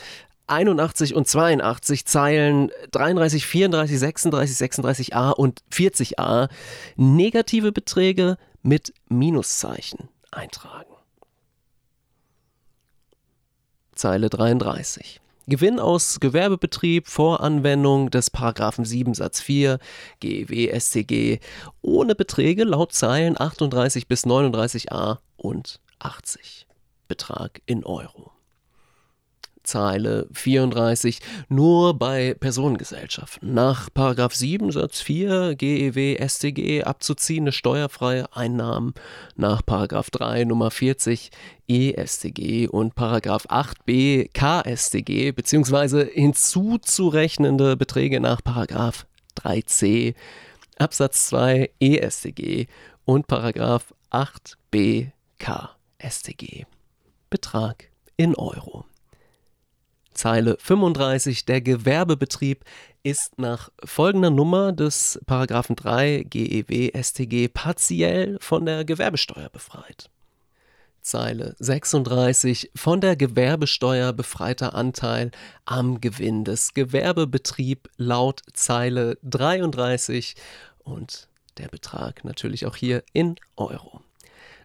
[0.47, 6.49] 81 und 82 Zeilen 33, 34, 36, 36a und 40a
[6.97, 10.93] negative Beträge mit Minuszeichen eintragen.
[13.95, 15.22] Zeile 33.
[15.49, 19.79] Gewinn aus Gewerbebetrieb vor Anwendung des Paragraphen 7 Satz 4
[20.21, 21.41] GEW StG
[21.81, 26.67] ohne Beträge laut Zeilen 38 bis 39a und 80.
[27.09, 28.31] Betrag in Euro.
[29.63, 33.55] Zeile 34 nur bei Personengesellschaften.
[33.55, 33.89] Nach
[34.35, 38.95] 7 Satz 4 GEW StG abzuziehende steuerfreie Einnahmen
[39.37, 39.63] nach
[40.11, 41.31] 3 Nummer 40
[41.69, 48.41] EStG und 8b KStG beziehungsweise hinzuzurechnende Beträge nach
[49.39, 50.15] 3c
[50.79, 52.67] Absatz 2 EStG
[53.05, 53.27] und
[54.11, 56.67] 8b KStG.
[57.31, 58.85] Betrag in Euro.
[60.15, 61.45] Zeile 35.
[61.45, 62.65] Der Gewerbebetrieb
[63.03, 70.11] ist nach folgender Nummer des Paragraphen 3 GEW StG partiell von der Gewerbesteuer befreit.
[71.01, 75.33] Zeile 36 von der Gewerbesteuer befreiter Anteil
[75.65, 80.37] am Gewinn des Gewerbebetrieb laut Zeile 33
[80.85, 84.02] und der Betrag natürlich auch hier in Euro.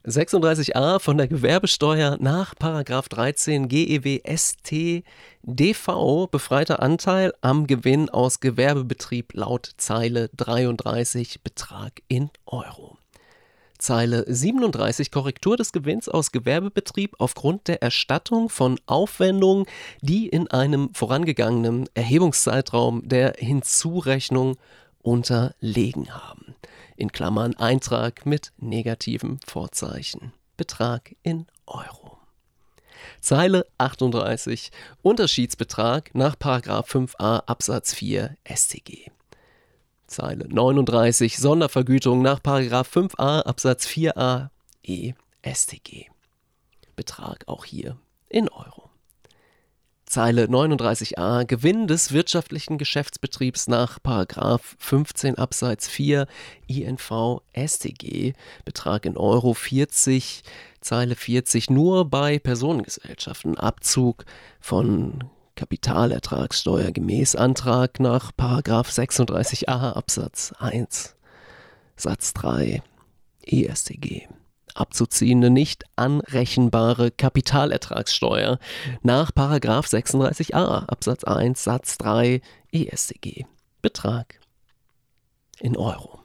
[0.06, 5.04] 36a von der Gewerbesteuer nach 13 GEW ST
[5.44, 12.98] DV befreiter Anteil am Gewinn aus Gewerbebetrieb laut Zeile 33 Betrag in Euro.
[13.78, 19.66] Zeile 37 Korrektur des Gewinns aus Gewerbebetrieb aufgrund der Erstattung von Aufwendungen,
[20.02, 24.58] die in einem vorangegangenen Erhebungszeitraum der Hinzurechnung
[25.08, 26.54] unterlegen haben
[26.98, 30.34] in Klammern Eintrag mit negativem Vorzeichen.
[30.58, 32.18] Betrag in Euro.
[33.22, 34.70] Zeile 38
[35.02, 39.10] Unterschiedsbetrag nach 5a Absatz 4 StG.
[40.08, 44.50] Zeile 39 Sondervergütung nach 5a Absatz 4a
[44.84, 45.14] E
[45.46, 46.08] StG.
[46.98, 48.87] Betrag auch hier in Euro.
[50.18, 54.00] Zeile 39a Gewinn des wirtschaftlichen Geschäftsbetriebs nach
[54.80, 56.26] 15 Absatz 4
[56.66, 58.34] INV StG
[58.66, 60.42] Betrag in Euro 40
[60.82, 63.60] Zeile 40 nur bei Personengesellschaften.
[63.60, 64.26] Abzug
[64.60, 65.26] von
[65.56, 71.16] Kapitalertragssteuer gemäß Antrag nach 36a Absatz 1
[71.96, 72.82] Satz 3
[73.46, 74.28] EStG
[74.80, 78.60] abzuziehende nicht anrechenbare Kapitalertragssteuer
[79.02, 83.46] nach 36a Absatz 1 Satz 3 ESCG.
[83.82, 84.40] Betrag
[85.60, 86.17] in Euro.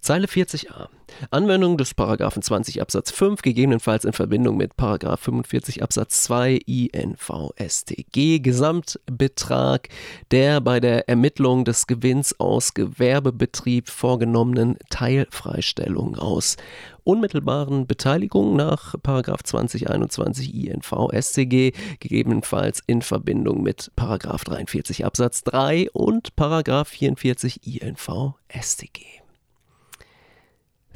[0.00, 0.88] Zeile 40a.
[1.30, 8.40] Anwendung des Paragraphen 20 Absatz 5, gegebenenfalls in Verbindung mit Paragraph 45 Absatz 2 INVStG.
[8.40, 9.88] Gesamtbetrag
[10.30, 16.56] der bei der Ermittlung des Gewinns aus Gewerbebetrieb vorgenommenen Teilfreistellung aus
[17.04, 26.34] unmittelbaren Beteiligung nach Paragraph 2021 INVStG, gegebenenfalls in Verbindung mit Paragraph 43 Absatz 3 und
[26.34, 29.25] Paragraph 44 INVStG.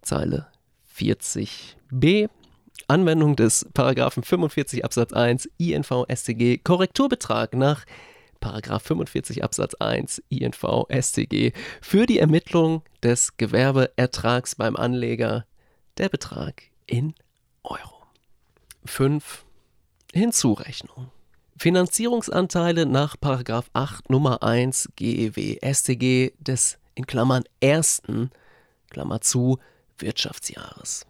[0.03, 0.49] Zeile
[0.97, 2.29] 40b.
[2.89, 7.85] Anwendung des Paragraphen 45 Absatz 1 INV StG Korrekturbetrag nach
[8.41, 15.47] Paragraph 45 Absatz 1 INV StG für die Ermittlung des Gewerbeertrags beim Anleger
[15.99, 17.15] der Betrag in
[17.63, 18.03] Euro.
[18.87, 19.45] 5.
[20.13, 21.11] Hinzurechnung.
[21.57, 28.31] Finanzierungsanteile nach 8 Nummer 1 GEW StG des in Klammern ersten,
[28.89, 29.59] Klammer zu,
[30.01, 31.07] Wirtschaftsjahres.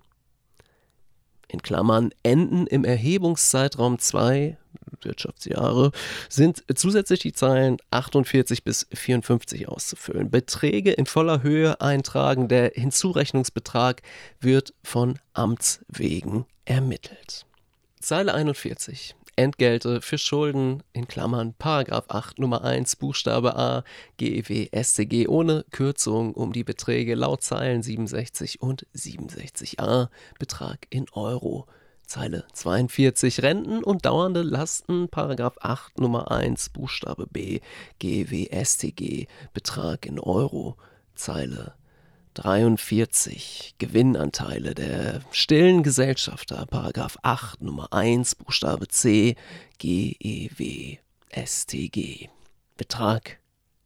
[1.48, 4.56] In Klammern enden im Erhebungszeitraum 2
[5.02, 5.92] Wirtschaftsjahre
[6.28, 10.30] sind zusätzlich die Zeilen 48 bis 54 auszufüllen.
[10.30, 12.48] Beträge in voller Höhe eintragen.
[12.48, 14.02] Der Hinzurechnungsbetrag
[14.40, 17.46] wird von Amts wegen ermittelt.
[18.00, 19.14] Zeile 41.
[19.40, 23.84] Entgelte für Schulden in Klammern Paragraph 8 Nummer 1 Buchstabe A
[24.18, 31.66] GEW StG ohne Kürzung um die Beträge laut Zeilen 67 und 67a Betrag in Euro.
[32.06, 37.60] Zeile 42 Renten und dauernde Lasten Paragraph 8 Nummer 1 Buchstabe B
[37.98, 40.76] GEW StG Betrag in Euro.
[41.14, 41.79] Zeile
[42.34, 49.34] 43 Gewinnanteile der stillen Gesellschafter, Paragraph 8 Nummer 1 Buchstabe C
[49.78, 50.98] GEW
[51.32, 52.28] STG.
[52.76, 53.38] Betrag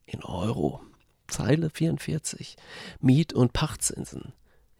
[0.04, 0.80] in Euro.
[1.26, 2.56] Zeile 44
[3.00, 4.34] Miet- und Pachtzinsen.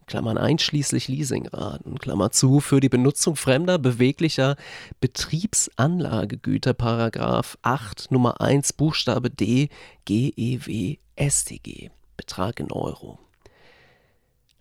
[0.05, 4.55] Klammern einschließlich Leasingraten, Klammer zu, für die Benutzung fremder beweglicher
[4.99, 9.69] Betriebsanlagegüter, Paragraph 8 Nummer 1 Buchstabe D
[10.05, 11.89] GEW STG.
[12.15, 13.24] Betrag in Euro.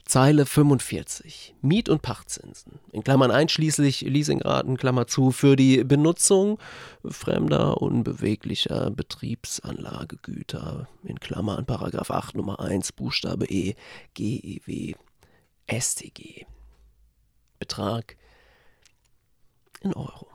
[0.05, 1.55] Zeile 45.
[1.63, 6.59] Miet- und Pachtzinsen, in Klammern einschließlich Leasingraten, Klammer zu, für die Benutzung
[7.07, 13.75] fremder unbeweglicher Betriebsanlagegüter, in Klammern Paragraph 8 Nummer 1 Buchstabe E
[14.13, 14.95] GEW
[15.67, 16.45] STG.
[17.59, 18.17] Betrag
[19.81, 20.29] in Euro.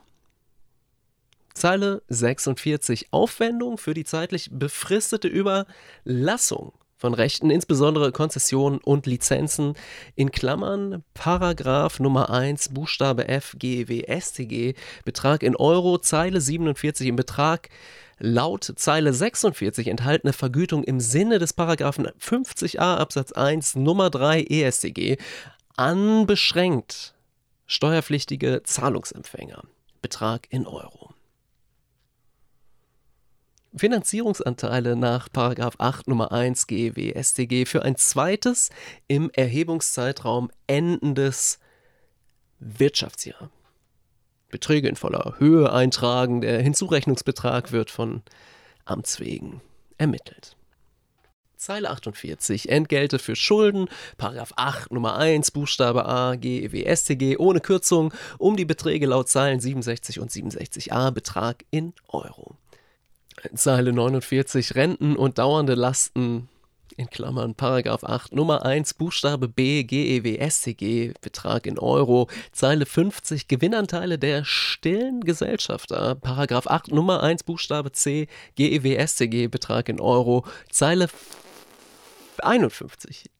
[1.54, 3.12] Zeile 46.
[3.12, 9.74] Aufwendung für die zeitlich befristete Überlassung von Rechten, insbesondere Konzessionen und Lizenzen,
[10.14, 14.74] in Klammern Paragraph Nummer 1 Buchstabe F GEW StG,
[15.06, 17.70] Betrag in Euro, Zeile 47 im Betrag
[18.18, 25.16] laut Zeile 46 enthaltene Vergütung im Sinne des Paragraphen 50a Absatz 1 Nummer 3 EStG
[25.76, 27.14] anbeschränkt
[27.66, 29.62] steuerpflichtige Zahlungsempfänger.
[30.02, 30.99] Betrag in Euro.
[33.74, 38.70] Finanzierungsanteile nach 8 Nummer 1 GEW StG für ein zweites
[39.06, 41.60] im Erhebungszeitraum endendes
[42.58, 43.50] Wirtschaftsjahr.
[44.50, 48.22] Beträge in voller Höhe eintragen, der Hinzurechnungsbetrag wird von
[48.84, 49.60] Amts wegen
[49.98, 50.56] ermittelt.
[51.56, 52.70] Zeile 48.
[52.70, 58.64] Entgelte für Schulden, Paragraph 8 Nummer 1 Buchstabe A GEW StG ohne Kürzung um die
[58.64, 62.56] Beträge laut Zeilen 67 und 67a Betrag in Euro.
[63.54, 66.48] Zeile 49 Renten und dauernde Lasten
[66.96, 72.28] in Klammern Paragraph 8 Nummer 1 Buchstabe B GEW StG Betrag in Euro.
[72.52, 78.26] Zeile 50 Gewinnanteile der stillen Gesellschafter Paragraph 8 Nummer 1 Buchstabe C
[78.56, 80.44] GEW StG Betrag in Euro.
[80.68, 81.08] Zeile
[82.42, 83.30] 51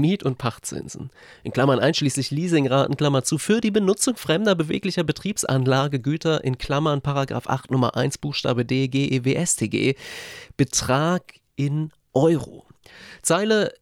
[0.00, 1.10] Miet- und Pachtzinsen,
[1.42, 7.48] in Klammern einschließlich Leasingraten, Klammer zu, für die Benutzung fremder beweglicher Betriebsanlagegüter, in Klammern Paragraph
[7.48, 9.96] 8 Nummer 1 Buchstabe D GEWStG,
[10.56, 12.66] Betrag in Euro.
[13.22, 13.72] Zeile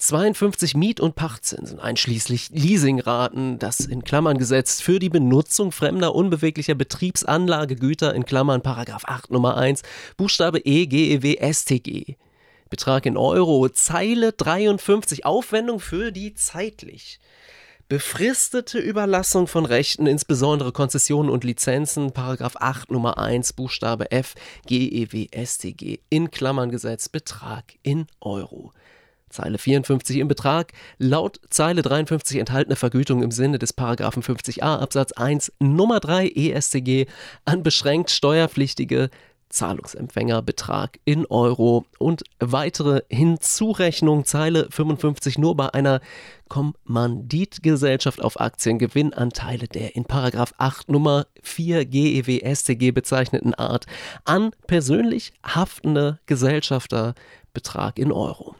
[0.00, 6.74] 52 Miet- und Pachtzinsen, einschließlich Leasingraten, das in Klammern gesetzt, für die Benutzung fremder unbeweglicher
[6.74, 9.82] Betriebsanlagegüter, in Klammern Paragraph 8 Nummer 1
[10.16, 12.16] Buchstabe E GEWStG.
[12.70, 17.20] Betrag in Euro, Zeile 53, Aufwendung für die zeitlich
[17.90, 24.36] befristete Überlassung von Rechten, insbesondere Konzessionen und Lizenzen, Paragraph 8 Nummer 1 Buchstabe F
[24.68, 28.72] GEW StG in Klammern gesetzt, Betrag in Euro.
[29.28, 35.10] Zeile 54 im Betrag, laut Zeile 53 enthaltene Vergütung im Sinne des Paragraphen 50a Absatz
[35.10, 37.06] 1 Nummer 3 EStG
[37.44, 39.10] an beschränkt steuerpflichtige
[39.50, 46.00] Zahlungsempfängerbetrag in Euro und weitere Hinzurechnung Zeile 55 nur bei einer
[46.48, 53.86] Kommanditgesellschaft auf Aktiengewinnanteile der in Paragraph 8 Nummer 4 GEW StG bezeichneten Art
[54.24, 57.14] an persönlich haftende Gesellschafter
[57.52, 58.54] Betrag in Euro.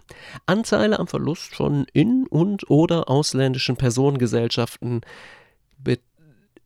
[0.47, 5.03] Anteile am Verlust von in- und oder ausländischen Personengesellschaften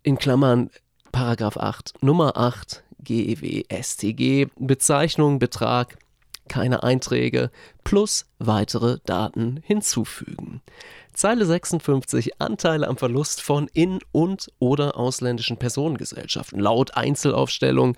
[0.03, 0.71] in Klammern
[1.13, 5.97] Paragraph 8 Nummer 8 GEW STG, Bezeichnung, Betrag,
[6.49, 7.51] keine Einträge
[7.85, 10.61] plus weitere Daten hinzufügen.
[11.12, 17.97] Zeile 56 Anteile am Verlust von in- und oder ausländischen Personengesellschaften laut Einzelaufstellung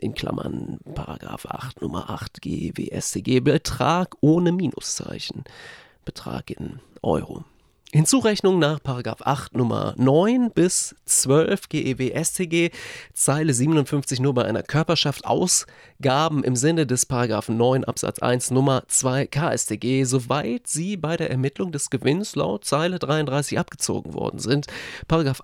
[0.00, 5.44] in Klammern Paragraph 8 Nummer 8 GEW StG Betrag ohne Minuszeichen.
[6.04, 7.44] Betrag in Euro.
[7.92, 8.80] Hinzurechnung nach
[9.24, 12.70] 8 Nummer 9 bis 12 GEW StG,
[13.14, 17.06] Zeile 57 nur bei einer Körperschaft, Ausgaben im Sinne des
[17.56, 22.98] 9 Absatz 1 Nummer 2 KStG, soweit sie bei der Ermittlung des Gewinns laut Zeile
[22.98, 24.66] 33 abgezogen worden sind.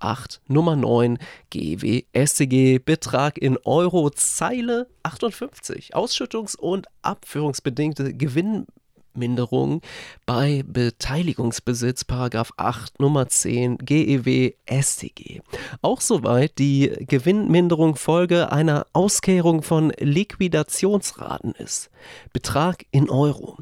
[0.00, 1.18] 8 Nummer 9
[1.50, 8.66] GEW StG, Betrag in Euro, Zeile 58, Ausschüttungs- und abführungsbedingte Gewinn
[9.14, 9.80] Minderung
[10.26, 15.40] bei Beteiligungsbesitz Paragraph 8 Nummer 10 GEW StG.
[15.80, 21.90] Auch soweit die Gewinnminderung Folge einer Auskehrung von Liquidationsraten ist.
[22.32, 23.58] Betrag in Euro.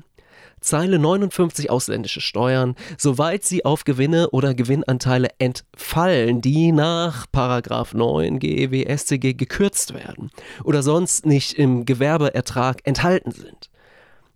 [0.61, 8.39] Zeile 59 ausländische Steuern, soweit sie auf Gewinne oder Gewinnanteile entfallen, die nach Paragraph 9
[8.39, 10.31] GEW StG gekürzt werden
[10.63, 13.71] oder sonst nicht im Gewerbeertrag enthalten sind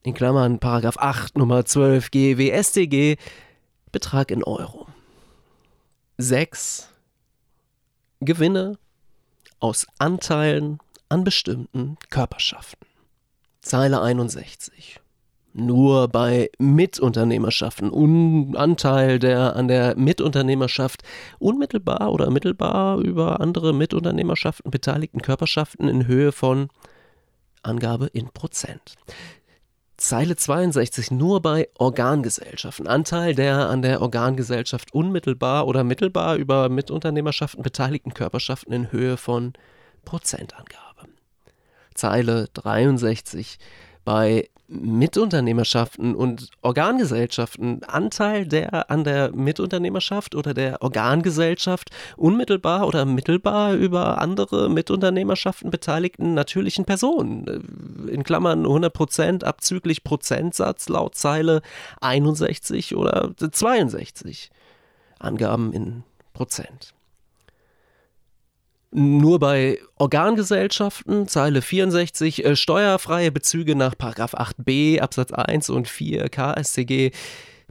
[0.04, 3.16] in Klammern Paragraph 8 Nummer 12 GWStG,
[3.90, 4.86] Betrag in Euro.
[6.18, 6.90] 6.
[8.20, 8.78] Gewinne
[9.60, 12.86] aus Anteilen an bestimmten Körperschaften.
[13.62, 15.00] Zeile 61.
[15.54, 21.02] Nur bei Mitunternehmerschaften, Un Anteil der an der Mitunternehmerschaft
[21.38, 26.68] unmittelbar oder mittelbar über andere Mitunternehmerschaften beteiligten Körperschaften in Höhe von
[27.62, 28.96] Angabe in Prozent.
[29.96, 32.88] Zeile 62 nur bei Organgesellschaften.
[32.88, 39.52] Anteil der an der Organgesellschaft unmittelbar oder mittelbar über Mitunternehmerschaften beteiligten Körperschaften in Höhe von
[40.04, 41.08] Prozentangabe.
[41.94, 43.58] Zeile 63
[44.04, 53.74] bei Mitunternehmerschaften und Organgesellschaften Anteil der an der Mitunternehmerschaft oder der Organgesellschaft unmittelbar oder mittelbar
[53.74, 58.08] über andere Mitunternehmerschaften beteiligten natürlichen Personen.
[58.10, 61.60] In Klammern 100% abzüglich Prozentsatz laut Zeile
[62.00, 64.50] 61 oder 62.
[65.18, 66.93] Angaben in Prozent.
[68.96, 77.10] Nur bei Organgesellschaften, Zeile 64, äh, steuerfreie Bezüge nach 8b Absatz 1 und 4 KStG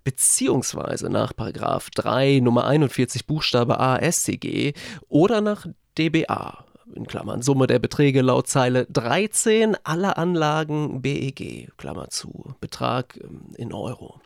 [0.03, 4.73] beziehungsweise nach 3 Nummer 41 Buchstabe A StG
[5.07, 5.65] oder nach
[5.97, 13.17] dBA in Klammern Summe der Beträge laut Zeile 13 aller Anlagen BEG Klammer zu Betrag
[13.23, 14.19] ähm, in Euro.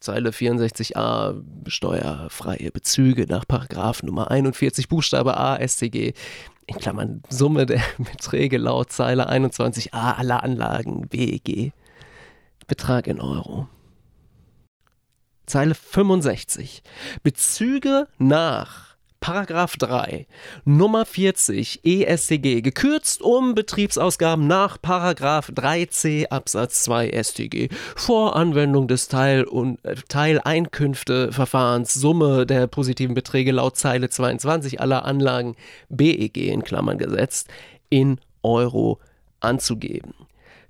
[0.00, 6.14] Zeile 64a steuerfreie Bezüge nach Paragraph Nummer 41 Buchstabe A StG
[6.66, 11.72] in Klammern Summe der Beträge laut Zeile 21a aller Anlagen BEG
[12.66, 13.68] Betrag in Euro.
[15.44, 16.82] Zeile 65
[17.22, 18.89] Bezüge nach
[19.20, 20.26] Paragraph 3,
[20.64, 29.08] Nummer 40 EStG, gekürzt um Betriebsausgaben nach Paragraph 3c Absatz 2 StG, vor Anwendung des
[29.08, 35.54] Teil- und äh, Teileinkünfteverfahrens, Summe der positiven Beträge laut Zeile 22 aller Anlagen
[35.90, 37.48] BEG in Klammern gesetzt,
[37.90, 39.00] in Euro
[39.40, 40.14] anzugeben.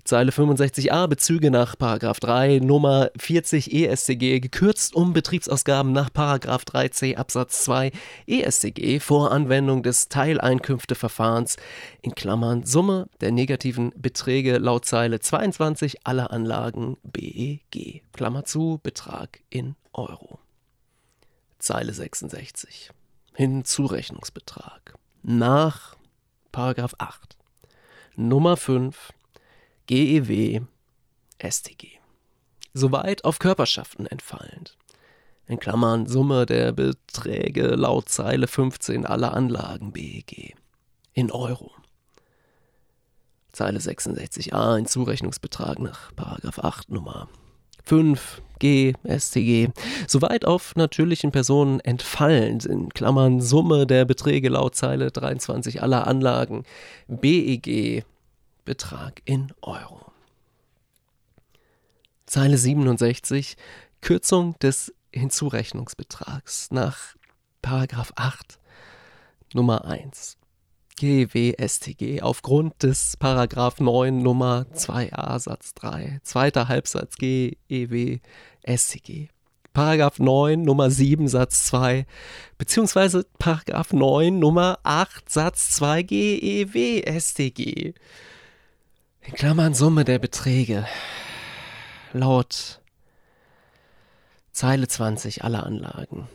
[0.03, 7.91] Zeile 65a Bezüge nach 3 Nummer 40 EStG gekürzt um Betriebsausgaben nach 3c Absatz 2
[8.27, 11.57] EStG vor Anwendung des Teileinkünfteverfahrens
[12.01, 19.39] in Klammern Summe der negativen Beträge laut Zeile 22 aller Anlagen BEG Klammer zu Betrag
[19.49, 20.39] in Euro.
[21.59, 22.91] Zeile 66
[23.33, 25.95] Hinzurechnungsbetrag nach
[26.97, 27.37] 8
[28.15, 29.13] Nummer 5
[29.87, 30.61] GEW,
[31.41, 31.99] StG.
[32.73, 34.77] Soweit auf Körperschaften entfallend.
[35.47, 40.55] In Klammern Summe der Beträge laut Zeile 15 aller Anlagen BEG.
[41.13, 41.71] In Euro.
[43.51, 47.27] Zeile 66a ein Zurechnungsbetrag nach 8 Nummer
[47.83, 49.69] 5 G StG.
[50.07, 56.63] Soweit auf natürlichen Personen entfallend, in Klammern Summe der Beträge laut Zeile 23 aller Anlagen
[57.07, 58.05] BEG
[58.65, 60.11] Betrag in Euro.
[62.25, 63.57] Zeile 67
[64.01, 67.15] Kürzung des Hinzurechnungsbetrags nach
[67.61, 68.59] Paragraph 8
[69.53, 70.37] Nummer 1
[70.97, 78.19] GWStG aufgrund des Paragraph 9 Nummer 2a Satz 3 zweiter Halbsatz GEW
[78.65, 79.29] StG
[79.73, 82.05] Paragraph 9 Nummer 7 Satz 2
[82.57, 87.93] beziehungsweise Paragraph 9 Nummer 8 Satz 2 GEW StG
[89.23, 90.87] in Klammern Summe der Beträge.
[92.11, 92.81] Laut
[94.51, 96.27] Zeile 20 aller Anlagen.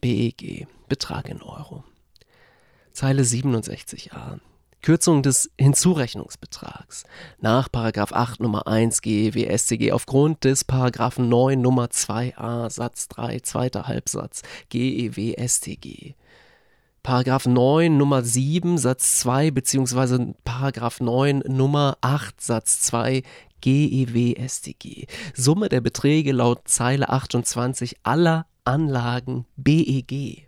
[0.00, 0.66] BEG.
[0.88, 1.84] Betrag in Euro.
[2.92, 4.38] Zeile 67a.
[4.80, 7.04] Kürzung des Hinzurechnungsbetrags
[7.40, 7.68] nach
[8.12, 10.64] 8 Nummer 1 GEW StG aufgrund des
[11.28, 16.14] 9 Nummer 2a Satz 3 zweiter Halbsatz GEW StG.
[17.02, 20.34] Paragraph 9 Nummer 7 Satz 2 bzw.
[20.44, 23.22] Paragraph 9 Nummer 8 Satz 2
[23.60, 25.06] GEW StG.
[25.34, 30.46] Summe der Beträge laut Zeile 28 aller Anlagen BEG.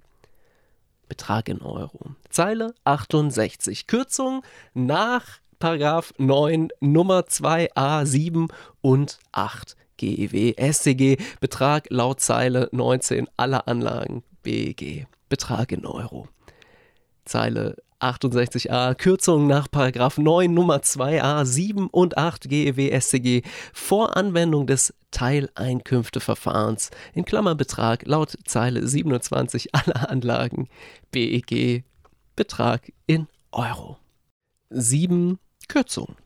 [1.09, 2.14] Betrag in Euro.
[2.28, 3.86] Zeile 68.
[3.86, 4.42] Kürzung
[4.74, 8.48] nach Paragraph 9 Nummer 2a 7
[8.80, 11.16] und 8 GEW StG.
[11.40, 15.07] Betrag laut Zeile 19 aller Anlagen BEG.
[15.28, 16.28] Betrag in Euro.
[17.31, 24.93] Zeile 68a Kürzung nach 9 Nummer 2a 7 und 8 GEW StG vor Anwendung des
[25.12, 30.68] Teileinkünfteverfahrens in Klammerbetrag laut Zeile 27 aller Anlagen
[31.12, 31.85] BEG
[32.35, 33.99] Betrag in Euro.
[34.70, 36.16] 7 Kürzung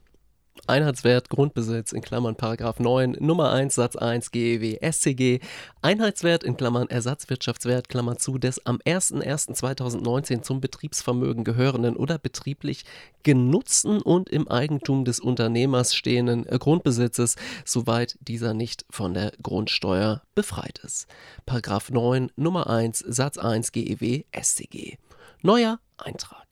[0.67, 5.41] Einheitswert Grundbesitz in Klammern Paragraph 9 Nummer 1 Satz 1 GEW SCG
[5.83, 12.85] Einheitswert in Klammern Ersatzwirtschaftswert Klammer zu des am 01.01.2019 zum Betriebsvermögen gehörenden oder betrieblich
[13.25, 17.37] genutzten und im Eigentum des Unternehmers stehenden Grundbesitzes,
[17.67, 21.09] soweit dieser nicht von der Grundsteuer befreit ist.
[21.45, 24.97] Paragraph 9 Nummer 1 Satz 1 GEW SCG
[25.43, 26.44] Neuer Eintrag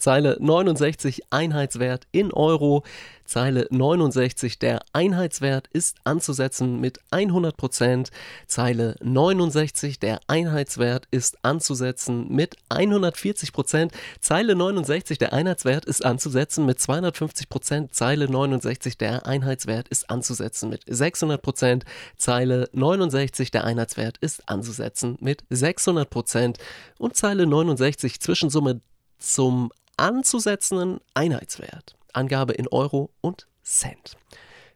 [0.00, 2.82] Zeile 69 Einheitswert in Euro.
[3.26, 8.10] Zeile 69 der Einheitswert ist anzusetzen mit 100 Prozent.
[8.48, 13.92] Zeile 69 der Einheitswert ist anzusetzen mit 140 Prozent.
[14.20, 17.94] Zeile 69 der Einheitswert ist anzusetzen mit 250 Prozent.
[17.94, 21.84] Zeile 69 der Einheitswert ist anzusetzen mit 600 Prozent.
[22.16, 26.58] Zeile 69 der Einheitswert ist anzusetzen mit 600 Prozent.
[26.98, 28.80] Und Zeile 69 Zwischensumme
[29.20, 29.70] zum
[30.00, 31.94] anzusetzenden Einheitswert.
[32.12, 34.16] Angabe in Euro und Cent.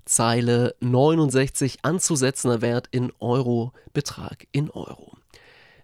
[0.04, 5.12] Zeile 69 anzusetzender Wert in Euro, Betrag in Euro.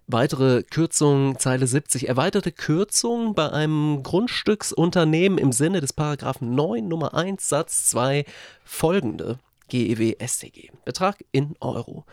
[0.07, 7.13] Weitere Kürzungen, Zeile 70, erweiterte Kürzung bei einem Grundstücksunternehmen im Sinne des Paragraphen 9 Nummer
[7.13, 8.25] 1 Satz 2
[8.63, 9.39] folgende
[9.69, 10.69] GEW StG.
[10.85, 12.05] Betrag in Euro.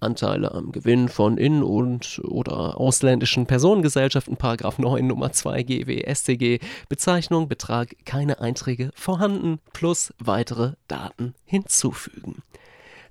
[0.00, 6.60] Anteile am Gewinn von in- und oder ausländischen Personengesellschaften, Paragraph 9 Nummer 2 GW StG,
[6.88, 12.42] Bezeichnung, Betrag, keine Einträge vorhanden, plus weitere Daten hinzufügen.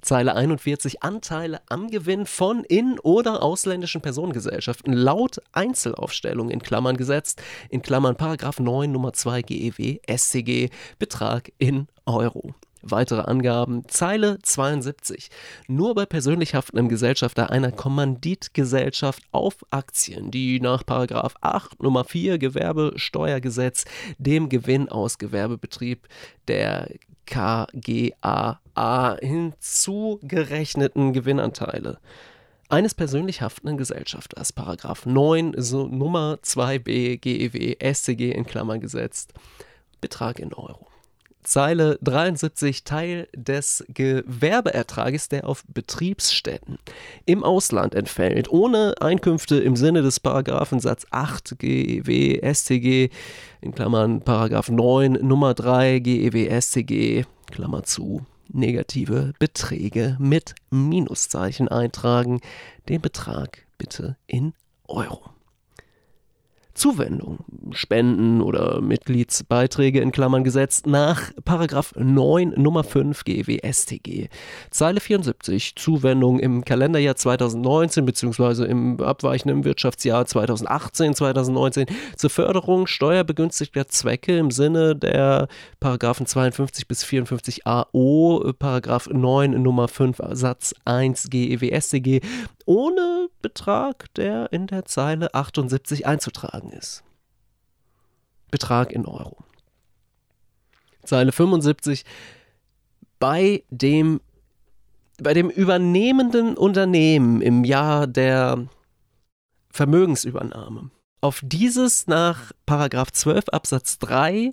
[0.06, 7.42] Zeile 41 Anteile am Gewinn von in- oder ausländischen Personengesellschaften laut Einzelaufstellung in Klammern gesetzt,
[7.70, 10.70] in Klammern Paragraph 9 Nummer 2 GEW StG,
[11.00, 12.54] Betrag in Euro.
[12.88, 15.30] Weitere Angaben, Zeile 72.
[15.68, 23.86] Nur bei persönlich haftendem Gesellschafter einer Kommanditgesellschaft auf Aktien, die nach 8 Nummer 4 Gewerbesteuergesetz
[24.20, 26.08] dem Gewinn aus Gewerbebetrieb
[26.48, 26.92] der
[27.26, 28.60] KGAA
[29.20, 31.98] hinzugerechneten Gewinnanteile
[32.70, 39.34] eines persönlich haftenden Gesellschafters, Paragraph 9, so Nummer 2b GEW SCG in Klammern gesetzt,
[40.02, 40.88] Betrag in Euro.
[41.46, 46.80] Zeile 73 Teil des Gewerbeertrages, der auf Betriebsstätten
[47.26, 53.10] im Ausland entfällt, ohne Einkünfte im Sinne des Paragraphen Satz 8 GEW StG,
[53.62, 62.42] in Klammern Paragraph 9 Nummer 3 GEW StG, Klammer zu, negative Beträge mit Minuszeichen eintragen,
[62.90, 64.54] den Betrag bitte in
[64.88, 65.35] Euro.
[66.76, 67.40] Zuwendung,
[67.72, 74.28] Spenden oder Mitgliedsbeiträge in Klammern gesetzt nach Paragraph 9 Nummer 5 GWStG.
[74.72, 78.66] Zeile 74 Zuwendung im Kalenderjahr 2019 bzw.
[78.66, 81.86] im abweichenden Wirtschaftsjahr 2018 2019
[82.18, 85.48] zur Förderung steuerbegünstigter Zwecke im Sinne der
[85.80, 92.22] Paragraphen 52 bis 54 AO Paragraph 9 Nummer 5 Satz 1 GEWStG
[92.66, 97.04] ohne Betrag, der in der Zeile 78 einzutragen ist.
[98.52, 99.38] Betrag in Euro.
[101.04, 102.04] Zeile 75
[103.20, 104.22] bei dem
[105.18, 108.68] bei dem übernehmenden Unternehmen im Jahr der
[109.70, 110.92] Vermögensübernahme.
[111.22, 112.52] Auf dieses nach
[113.12, 114.52] 12 Absatz 3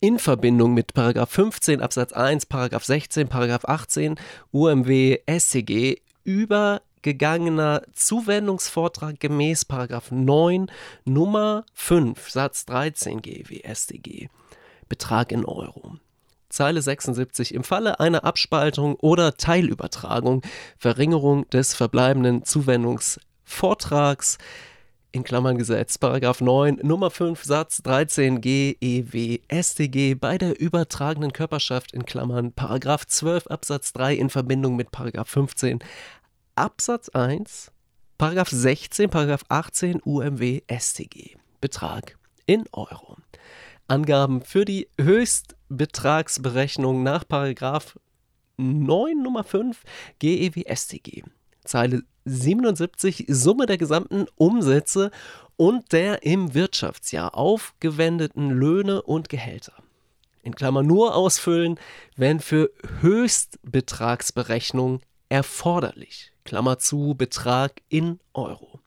[0.00, 0.94] in Verbindung mit
[1.26, 2.46] 15 Absatz 1,
[2.86, 4.16] 16, 18
[4.52, 9.66] UMW SCG über gegangener Zuwendungsvortrag gemäß
[10.10, 10.70] 9
[11.04, 14.28] Nummer 5 Satz 13 GW StG.
[14.88, 15.96] Betrag in Euro.
[16.48, 20.42] Zeile 76 im Falle einer Abspaltung oder Teilübertragung
[20.78, 24.38] Verringerung des verbleibenden Zuwendungsvortrags
[25.10, 31.92] in Klammern Gesetz, Paragraph 9, Nummer 5, Satz 13 GEW StG bei der übertragenen Körperschaft
[31.92, 35.78] in Klammern Paragraph 12 Absatz 3 in Verbindung mit Paragraph 15
[36.58, 37.70] Absatz 1,
[38.18, 41.36] Paragraph 16, Paragraph 18 UMW StG.
[41.60, 43.16] Betrag in Euro.
[43.86, 47.96] Angaben für die Höchstbetragsberechnung nach Paragraph
[48.56, 49.80] 9 Nummer 5
[50.18, 51.22] GEW StG.
[51.64, 55.12] Zeile 77 Summe der gesamten Umsätze
[55.56, 59.74] und der im Wirtschaftsjahr aufgewendeten Löhne und Gehälter.
[60.42, 61.78] In Klammer nur ausfüllen,
[62.16, 66.32] wenn für Höchstbetragsberechnung erforderlich.
[66.48, 68.80] Klammer zu, Betrag in Euro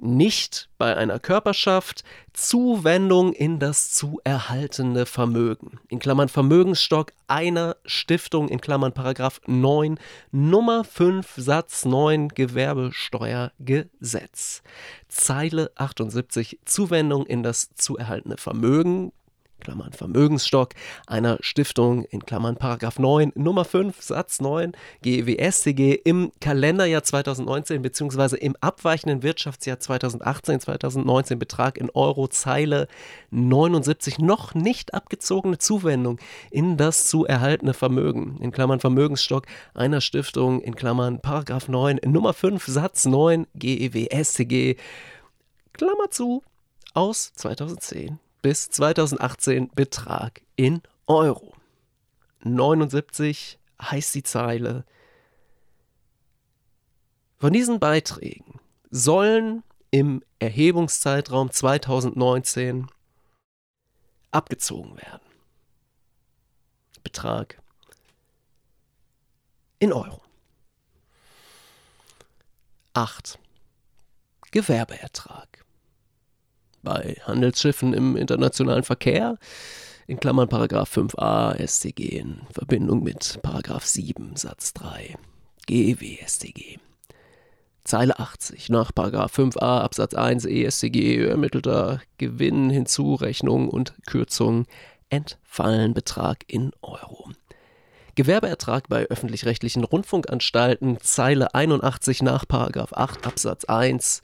[0.00, 5.80] nicht bei einer Körperschaft Zuwendung in das zu erhaltende Vermögen.
[5.88, 9.98] In Klammern Vermögensstock einer Stiftung in Klammern Paragraph 9
[10.32, 14.62] Nummer 5 Satz 9 Gewerbesteuergesetz.
[15.08, 19.12] Zeile 78 Zuwendung in das zu erhaltene Vermögen
[19.60, 20.70] Klammern Vermögensstock,
[21.06, 28.36] einer Stiftung in Klammern Paragraph 9 Nummer 5 Satz 9 GWStG im Kalenderjahr 2019 bzw.
[28.36, 32.88] im abweichenden Wirtschaftsjahr 2018-2019 Betrag in Euro Zeile
[33.30, 36.18] 79 noch nicht abgezogene Zuwendung
[36.50, 38.38] in das zu erhaltene Vermögen.
[38.40, 44.76] In Klammern Vermögensstock einer Stiftung in Klammern Paragraph 9 Nummer 5 Satz 9 GEWStG
[45.72, 46.42] Klammer zu
[46.94, 51.54] aus 2010 bis 2018 Betrag in Euro.
[52.42, 54.84] 79 heißt die Zeile.
[57.38, 58.60] Von diesen Beiträgen
[58.90, 62.90] sollen im Erhebungszeitraum 2019
[64.30, 65.26] abgezogen werden.
[67.02, 67.60] Betrag
[69.78, 70.22] in Euro.
[72.92, 73.38] 8.
[74.50, 75.59] Gewerbeertrag
[76.82, 79.38] bei Handelsschiffen im internationalen Verkehr,
[80.06, 85.16] in Klammern Paragraph 5a StG in Verbindung mit Paragraph 7 Satz 3
[85.66, 86.78] GEW StG.
[87.84, 94.66] Zeile 80 nach Paragraph 5a Absatz 1 EStG ermittelter Gewinn, Hinzurechnung und Kürzung
[95.10, 97.30] entfallen Betrag in Euro.
[98.16, 104.22] Gewerbeertrag bei öffentlich-rechtlichen Rundfunkanstalten Zeile 81 nach Paragraph 8 Absatz 1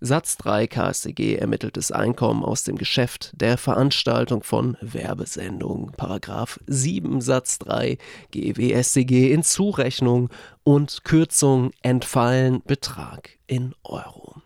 [0.00, 5.92] Satz 3 KStG ermitteltes Einkommen aus dem Geschäft der Veranstaltung von Werbesendungen.
[5.92, 7.96] Paragraph 7 Satz 3
[8.30, 10.28] GWStG in Zurechnung
[10.64, 14.42] und Kürzung entfallen Betrag in Euro.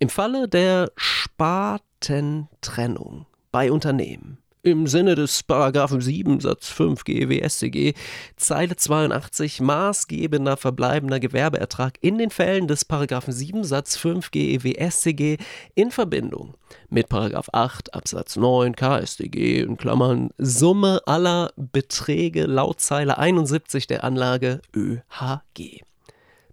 [0.00, 7.94] Im Falle der Spartentrennung bei Unternehmen im Sinne des Paragraphen 7 Satz 5 GWStG
[8.34, 15.38] Zeile 82 maßgebender verbleibender Gewerbeertrag in den Fällen des Paragraphen 7 Satz 5 GWStG
[15.76, 16.54] in Verbindung
[16.90, 24.02] mit Paragraph 8 Absatz 9 KStG in Klammern Summe aller Beträge laut Zeile 71 der
[24.02, 25.82] Anlage ÖHG.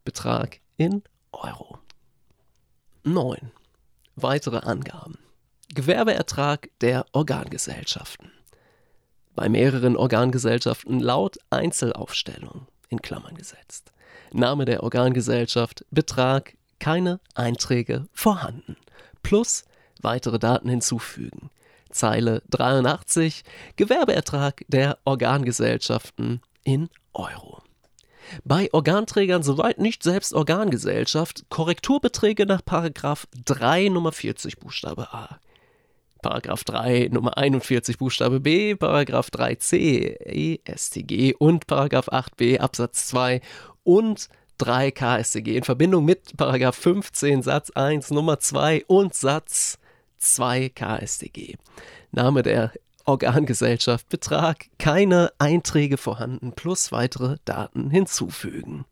[0.06, 1.02] Betrag in
[1.32, 1.80] Euro.
[3.04, 3.52] 9.
[4.16, 5.18] Weitere Angaben.
[5.74, 8.32] Gewerbeertrag der Organgesellschaften.
[9.36, 13.92] Bei mehreren Organgesellschaften laut Einzelaufstellung in Klammern gesetzt.
[14.32, 18.78] Name der Organgesellschaft, Betrag, keine Einträge vorhanden.
[19.24, 19.64] Plus
[20.02, 21.50] weitere Daten hinzufügen.
[21.90, 23.44] Zeile 83
[23.76, 27.64] Gewerbeertrag der Organgesellschaften in Euro.
[28.44, 35.40] Bei Organträgern soweit nicht selbst Organgesellschaft Korrekturbeträge nach 3 Nummer 40 Buchstabe a.
[36.24, 43.42] Paragraph 3 Nummer 41 Buchstabe B, Paragraph 3c EStG und Paragraph 8b Absatz 2
[43.84, 49.78] und 3 KStG in Verbindung mit Paragraph 15 Satz 1 Nummer 2 und Satz
[50.18, 51.58] 2 KStG.
[52.12, 52.72] Name der
[53.06, 58.86] Organgesellschaft Betrag, keine Einträge vorhanden plus weitere Daten hinzufügen.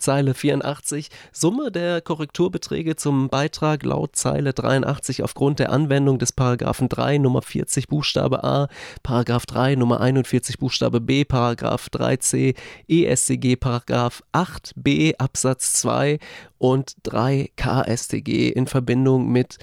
[0.00, 6.88] Zeile 84 Summe der Korrekturbeträge zum Beitrag laut Zeile 83 aufgrund der Anwendung des Paragraphen
[6.88, 8.68] 3 Nummer 40 Buchstabe A,
[9.02, 12.56] Paragraph 3 Nummer 41 Buchstabe B, Paragraph 3c
[12.88, 16.18] EStG, Paragraph 8b Absatz 2
[16.58, 19.58] und 3 KStG in Verbindung mit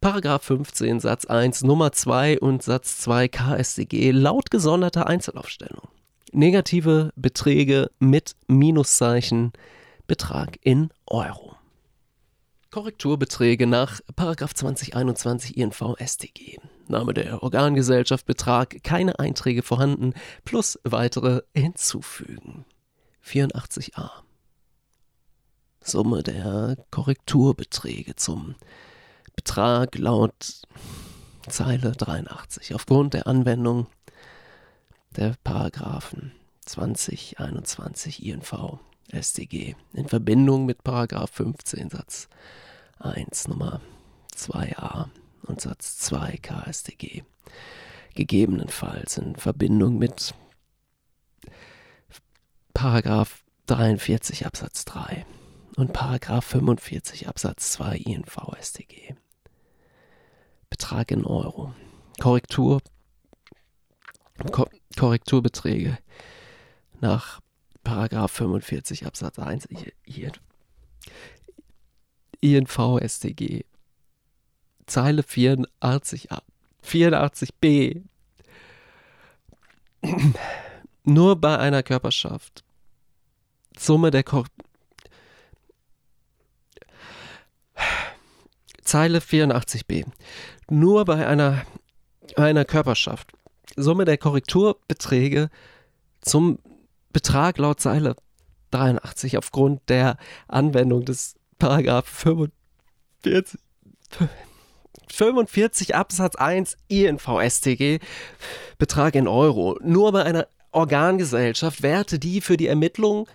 [0.00, 5.88] Paragraph 15 Satz 1 Nummer 2 und Satz 2 KStG laut gesonderter Einzelaufstellung.
[6.32, 9.52] Negative Beträge mit Minuszeichen
[10.08, 11.54] Betrag in Euro.
[12.70, 16.58] Korrekturbeträge nach 2021 INV StG.
[16.86, 20.14] Name der Organgesellschaft, Betrag, keine Einträge vorhanden,
[20.46, 22.64] plus weitere hinzufügen.
[23.22, 24.10] 84a.
[25.82, 28.54] Summe der Korrekturbeträge zum
[29.36, 30.62] Betrag laut
[31.50, 33.88] Zeile 83 aufgrund der Anwendung
[35.16, 36.32] der Paragraphen
[36.64, 38.78] 2021 INV
[39.12, 42.28] StG in Verbindung mit Paragraph 15 Satz
[42.98, 43.80] 1 Nummer
[44.34, 45.08] 2a
[45.42, 47.24] und Satz 2 KStG
[48.14, 50.34] gegebenenfalls in Verbindung mit
[52.74, 55.26] Paragraph 43 Absatz 3
[55.76, 59.14] und Paragraph 45 Absatz 2 INV StG.
[60.70, 61.74] Betrag in Euro.
[62.20, 62.80] Korrektur
[64.52, 65.98] Ko Korrekturbeträge
[67.00, 67.40] nach
[67.88, 69.66] Paragraph 45 Absatz 1
[72.42, 73.64] INV StG.
[74.84, 76.28] Zeile 84
[76.84, 78.02] 84b.
[81.04, 82.62] Nur bei einer Körperschaft.
[83.78, 84.44] Summe der Ko
[88.82, 90.04] Zeile 84b.
[90.68, 91.64] Nur bei einer,
[92.36, 93.32] einer Körperschaft.
[93.76, 95.48] Summe der Korrekturbeträge
[96.20, 96.58] zum
[97.12, 98.16] Betrag laut Zeile
[98.70, 103.60] 83 aufgrund der Anwendung des Paragraph 45,
[105.08, 108.00] 45 Absatz 1 INV-StG
[108.78, 109.78] Betrag in Euro.
[109.82, 113.26] Nur bei einer Organgesellschaft Werte, die für die Ermittlung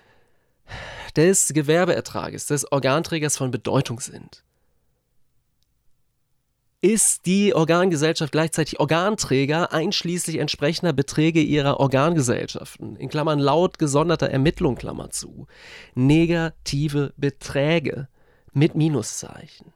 [1.15, 4.43] des Gewerbeertrages des Organträgers von Bedeutung sind.
[6.83, 14.75] Ist die Organgesellschaft gleichzeitig Organträger einschließlich entsprechender Beträge ihrer Organgesellschaften, in Klammern laut gesonderter Ermittlung,
[14.75, 15.47] Klammer zu,
[15.95, 18.09] negative Beträge
[18.51, 19.71] mit Minuszeichen.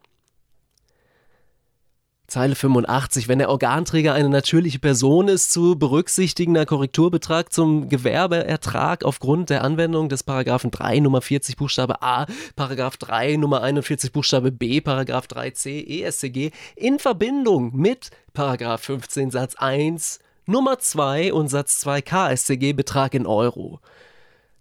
[2.28, 9.49] Zeile 85, wenn der Organträger eine natürliche Person ist, zu berücksichtigender Korrekturbetrag zum Gewerbeertrag aufgrund
[9.49, 12.25] der Anwendung des Paragraphen 3 Nummer 40 Buchstabe A,
[12.57, 19.55] Paragraph 3 Nummer 41 Buchstabe B, Paragraph 3c ESCG in Verbindung mit Paragraph 15 Satz
[19.55, 23.80] 1 Nummer 2 und Satz 2 KSCG Betrag in Euro.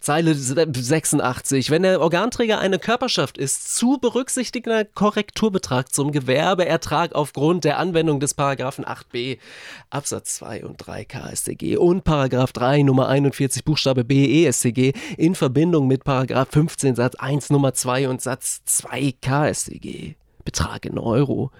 [0.00, 1.70] Zeile 86.
[1.70, 8.34] Wenn der Organträger eine Körperschaft ist, zu berücksichtigender Korrekturbetrag zum Gewerbeertrag aufgrund der Anwendung des
[8.34, 9.38] Paragraphen 8b
[9.90, 15.86] Absatz 2 und 3 KStG und Paragraph 3 Nummer 41 Buchstabe B EStG in Verbindung
[15.88, 20.14] mit Paragraph 15 Satz 1 Nummer 2 und Satz 2 KStG.
[20.44, 21.50] Betrag in Euro.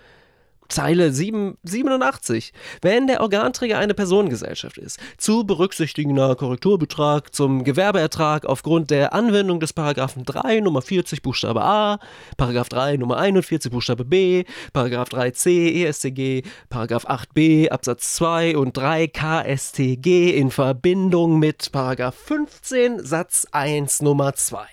[0.68, 2.52] Zeile 7, 87.
[2.82, 9.72] Wenn der Organträger eine Personengesellschaft ist, zu berücksichtigender Korrekturbetrag zum Gewerbeertrag aufgrund der Anwendung des
[9.72, 11.98] Paragraphen 3 Nummer 40 Buchstabe A,
[12.36, 19.08] Paragraph 3 Nummer 41 Buchstabe B, Paragraph 3c EStG, Paragraph 8b Absatz 2 und 3
[19.08, 24.66] KStG in Verbindung mit Paragraph 15 Satz 1 Nummer 2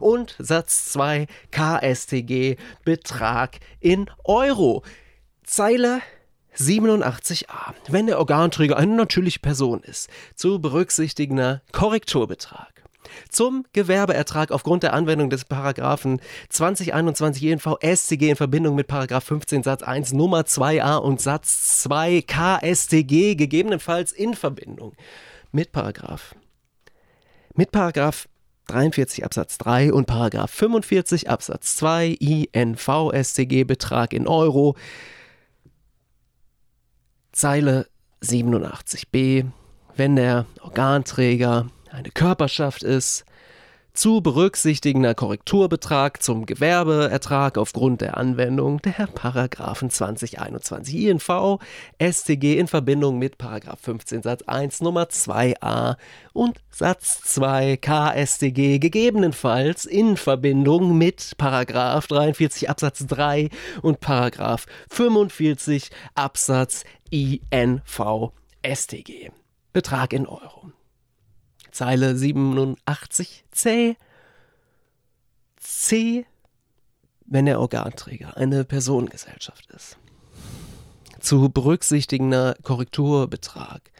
[0.00, 4.82] und Satz 2 KStG Betrag in Euro.
[5.50, 6.00] Zeile
[6.56, 7.74] 87a.
[7.88, 12.84] Wenn der Organträger eine natürliche Person ist, zu berücksichtigender Korrekturbetrag.
[13.30, 16.20] Zum Gewerbeertrag aufgrund der Anwendung des Paragraphen
[16.50, 22.22] 2021 JNV StG in Verbindung mit Paragraph 15 Satz 1 Nummer 2a und Satz 2
[22.22, 24.94] KStG gegebenenfalls in Verbindung
[25.50, 26.36] mit Paragraph
[27.56, 28.28] mit Paragraph
[28.68, 34.76] 43 Absatz 3 und Paragraph 45 Absatz 2 INV StG Betrag in Euro
[37.32, 37.86] Zeile
[38.22, 39.46] 87b,
[39.96, 43.24] wenn der Organträger eine Körperschaft ist,
[43.92, 51.58] zu berücksichtigender Korrekturbetrag zum Gewerbeertrag aufgrund der Anwendung der Paragraphen 2021 INV
[52.00, 55.96] StG in Verbindung mit Paragraph 15 Satz 1 Nummer 2a
[56.32, 63.50] und Satz 2 KStG gegebenenfalls in Verbindung mit Paragraph 43 Absatz 3
[63.82, 68.32] und Paragraph 45 Absatz INV
[68.64, 69.30] StG.
[69.72, 70.72] Betrag in Euro.
[71.70, 73.96] Zeile 87c.
[75.56, 76.26] C,
[77.26, 79.98] wenn der Organträger eine Personengesellschaft ist.
[81.20, 83.90] Zu berücksichtigender Korrekturbetrag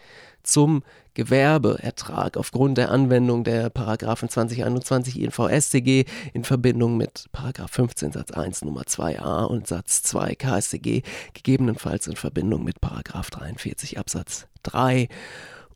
[0.42, 0.82] zum
[1.14, 8.62] Gewerbeertrag aufgrund der Anwendung der Paragraphen 2021 INV-StG in Verbindung mit Paragraph 15 Satz 1
[8.62, 11.02] Nummer 2a und Satz 2 KStG,
[11.34, 15.08] gegebenenfalls in Verbindung mit Paragraph 43 Absatz 3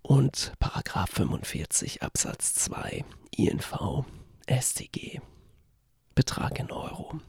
[0.02, 3.04] und Paragraph 45 Absatz 2
[3.36, 4.04] INV
[4.48, 5.20] StG.
[6.14, 7.20] Betrag in Euro.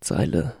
[0.00, 0.56] Zeile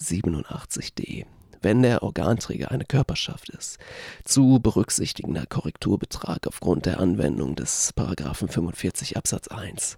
[0.00, 1.26] 87d.
[1.62, 3.78] Wenn der Organträger eine Körperschaft ist,
[4.24, 9.96] zu berücksichtigender Korrekturbetrag aufgrund der Anwendung des Paragraphen 45 Absatz 1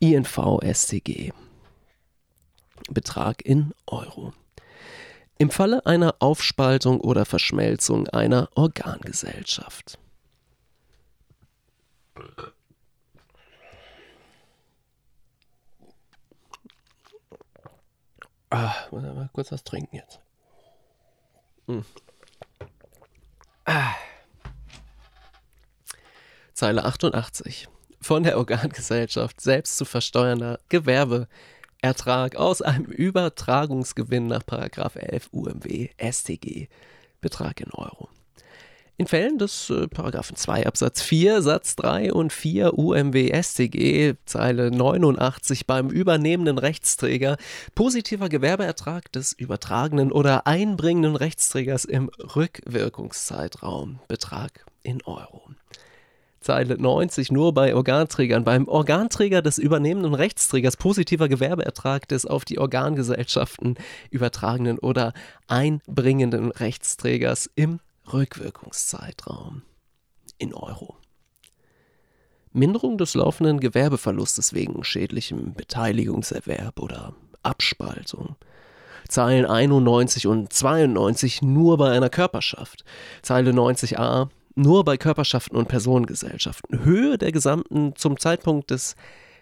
[0.00, 1.32] INV StG.
[2.90, 4.34] Betrag in Euro.
[5.38, 9.98] Im Falle einer Aufspaltung oder Verschmelzung einer Organgesellschaft.
[18.50, 20.21] Ah, mal kurz was trinken jetzt.
[23.64, 23.94] Ah.
[26.52, 27.68] Zeile 88.
[28.00, 34.42] Von der Organgesellschaft selbst zu versteuernder Gewerbeertrag aus einem Übertragungsgewinn nach
[34.96, 36.68] 11 UMW StG.
[37.20, 38.08] Betrag in Euro.
[38.98, 44.70] In Fällen des äh, Paragraphen 2 Absatz 4 Satz 3 und 4 UMW StG Zeile
[44.70, 47.38] 89 beim übernehmenden Rechtsträger
[47.74, 55.42] positiver Gewerbeertrag des übertragenen oder einbringenden Rechtsträgers im Rückwirkungszeitraum Betrag in Euro.
[56.42, 58.44] Zeile 90 nur bei Organträgern.
[58.44, 63.76] Beim Organträger des übernehmenden Rechtsträgers positiver Gewerbeertrag des auf die Organgesellschaften
[64.10, 65.14] übertragenen oder
[65.46, 67.80] einbringenden Rechtsträgers im
[68.12, 69.62] Rückwirkungszeitraum
[70.38, 70.96] in Euro.
[72.52, 78.36] Minderung des laufenden Gewerbeverlustes wegen schädlichem Beteiligungserwerb oder Abspaltung.
[79.08, 82.84] Zeilen 91 und 92 nur bei einer Körperschaft.
[83.22, 86.84] Zeile 90a nur bei Körperschaften und Personengesellschaften.
[86.84, 88.96] Höhe der gesamten zum Zeitpunkt des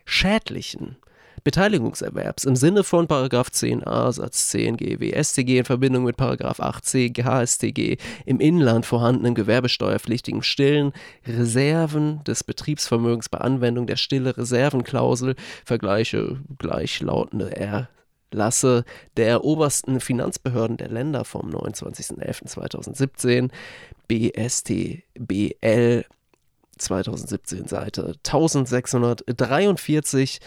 [0.05, 0.97] schädlichen
[1.43, 8.87] Beteiligungserwerbs im Sinne von 10a Satz 10 GWStG in Verbindung mit 8c GHStG im Inland
[8.87, 10.93] vorhandenen gewerbesteuerpflichtigen stillen
[11.27, 15.35] Reserven des Betriebsvermögens bei Anwendung der stille Reservenklausel
[15.65, 17.57] vergleiche gleichlautende
[18.33, 18.85] Erlasse
[19.17, 23.51] der obersten Finanzbehörden der Länder vom 29.11.2017
[24.09, 26.05] BSTBL
[26.79, 30.41] 2017 Seite 1643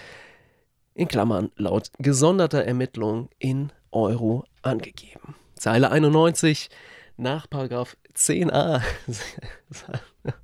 [0.95, 5.35] in Klammern laut gesonderter Ermittlung in Euro angegeben.
[5.55, 6.69] Zeile 91
[7.17, 8.81] nach Paragraph 10a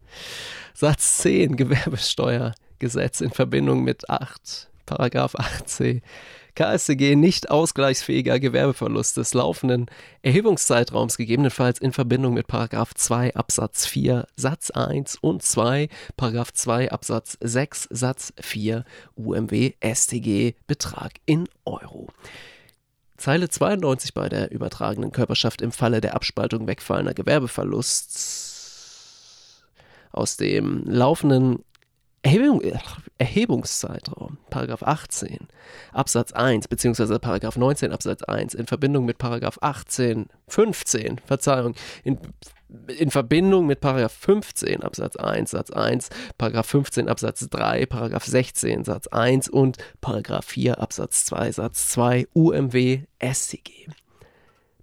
[0.73, 6.01] Satz 10 Gewerbesteuergesetz in Verbindung mit 8 Paragraph 8c
[6.59, 9.85] KStG nicht ausgleichsfähiger Gewerbeverlust des laufenden
[10.23, 12.47] Erhebungszeitraums gegebenenfalls in Verbindung mit
[12.95, 15.87] 2 Absatz 4 Satz 1 und 2
[16.51, 18.83] 2 Absatz 6 Satz 4
[19.15, 22.09] UMW StG Betrag in Euro.
[23.15, 28.49] Zeile 92 bei der übertragenen Körperschaft im Falle der Abspaltung wegfallender Gewerbeverlusts
[30.11, 31.63] aus dem laufenden
[32.21, 32.61] Erhebung,
[33.17, 35.47] Erhebungszeitraum, Paragraph 18
[35.93, 42.19] Absatz 1 beziehungsweise Paragraph 19 Absatz 1 in Verbindung mit Paragraph 18, 15, Verzeihung, in,
[42.97, 48.83] in Verbindung mit Paragraph 15 Absatz 1 Satz 1, Paragraph 15 Absatz 3, Paragraph 16
[48.83, 53.87] Satz 1 und Paragraph 4 Absatz 2 Satz 2 UMW StG.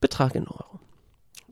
[0.01, 0.75] Betrag in Euro.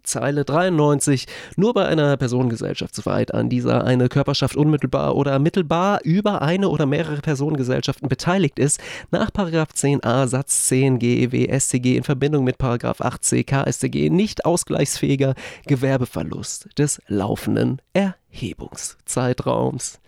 [0.05, 1.27] Zeile 93
[1.57, 6.87] nur bei einer Personengesellschaft, soweit an dieser eine Körperschaft unmittelbar oder mittelbar über eine oder
[6.87, 8.81] mehrere Personengesellschaften beteiligt ist,
[9.11, 12.59] nach 10a Satz 10 GEW StG in Verbindung mit
[13.01, 15.35] 8c KStG nicht ausgleichsfähiger
[15.67, 20.01] Gewerbeverlust des laufenden Erhebungszeitraums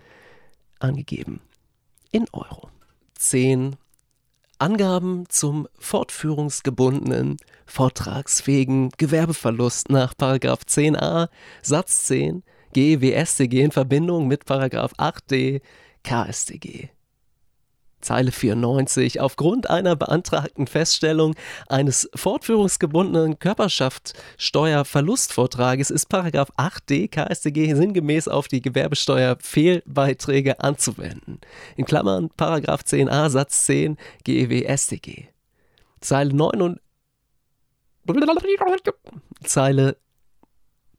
[0.79, 1.41] angegeben.
[2.13, 2.69] In Euro.
[3.19, 3.77] 10
[4.59, 7.37] Angaben zum fortführungsgebundenen,
[7.67, 10.15] vortragsfähigen Gewerbeverlust nach
[10.67, 11.29] 10a
[11.63, 12.43] Satz 10
[12.73, 14.45] GWStG in Verbindung mit
[14.99, 15.61] 8d
[16.03, 16.96] KStG.
[18.07, 19.21] Zeile 94.
[19.21, 21.35] Aufgrund einer beantragten Feststellung
[21.67, 26.09] eines fortführungsgebundenen Körperschaftsteuerverlustvortrages ist
[26.57, 31.41] 8d KStG sinngemäß auf die Gewerbesteuerfehlbeiträge anzuwenden.
[31.75, 32.31] In Klammern
[32.87, 35.27] 10a Satz 10 GEW StG.
[36.01, 36.81] Zeile 9 und
[39.43, 39.97] Zeile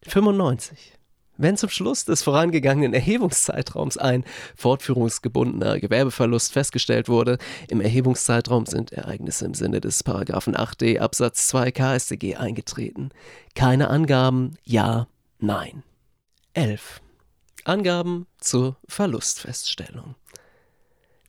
[0.06, 0.97] 95.
[1.38, 4.26] Wenn zum Schluss des vorangegangenen Erhebungszeitraums ein
[4.56, 7.38] fortführungsgebundener Gewerbeverlust festgestellt wurde,
[7.70, 13.12] im Erhebungszeitraum sind Ereignisse im Sinne des Paragraphen 8d Absatz 2 KStG eingetreten.
[13.54, 15.08] Keine Angaben, ja,
[15.38, 15.84] nein.
[16.54, 17.02] 11.
[17.66, 20.16] Angaben zur Verlustfeststellung.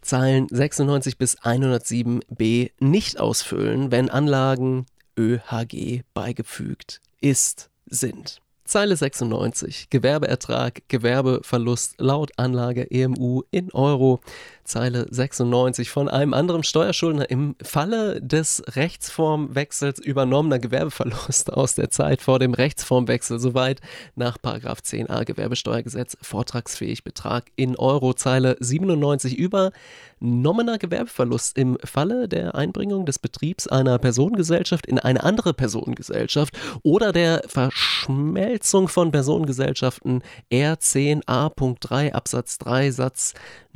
[0.01, 4.87] Zeilen 96 bis 107b nicht ausfüllen, wenn Anlagen
[5.19, 8.41] ÖHG beigefügt ist, sind.
[8.69, 9.87] Zeile 96.
[9.89, 14.21] Gewerbeertrag, Gewerbeverlust laut Anlage EMU in Euro.
[14.69, 22.21] Zeile 96 von einem anderen Steuerschuldner im Falle des Rechtsformwechsels übernommener Gewerbeverlust aus der Zeit
[22.21, 23.41] vor dem Rechtsformwechsel.
[23.41, 23.81] Soweit
[24.15, 28.13] nach 10a Gewerbesteuergesetz vortragsfähig Betrag in Euro.
[28.13, 35.55] Zeile 97 übernommener Gewerbeverlust im Falle der Einbringung des Betriebs einer Personengesellschaft in eine andere
[35.55, 43.33] Personengesellschaft oder der Verschmelzung von Personengesellschaften R10a.3 Absatz 3 Satz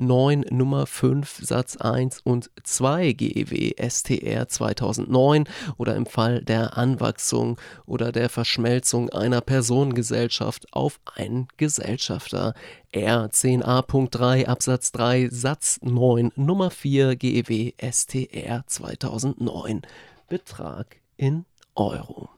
[0.07, 5.45] 9 Nummer 5 Satz 1 und 2 GEW STR 2009
[5.79, 12.55] oder im Fall der Anwachsung oder der Verschmelzung einer Personengesellschaft auf einen Gesellschafter.
[12.91, 19.83] R 10a.3 Absatz 3 Satz 9 Nummer 4 GEW STR 2009
[20.29, 21.45] Betrag in
[21.75, 22.29] Euro.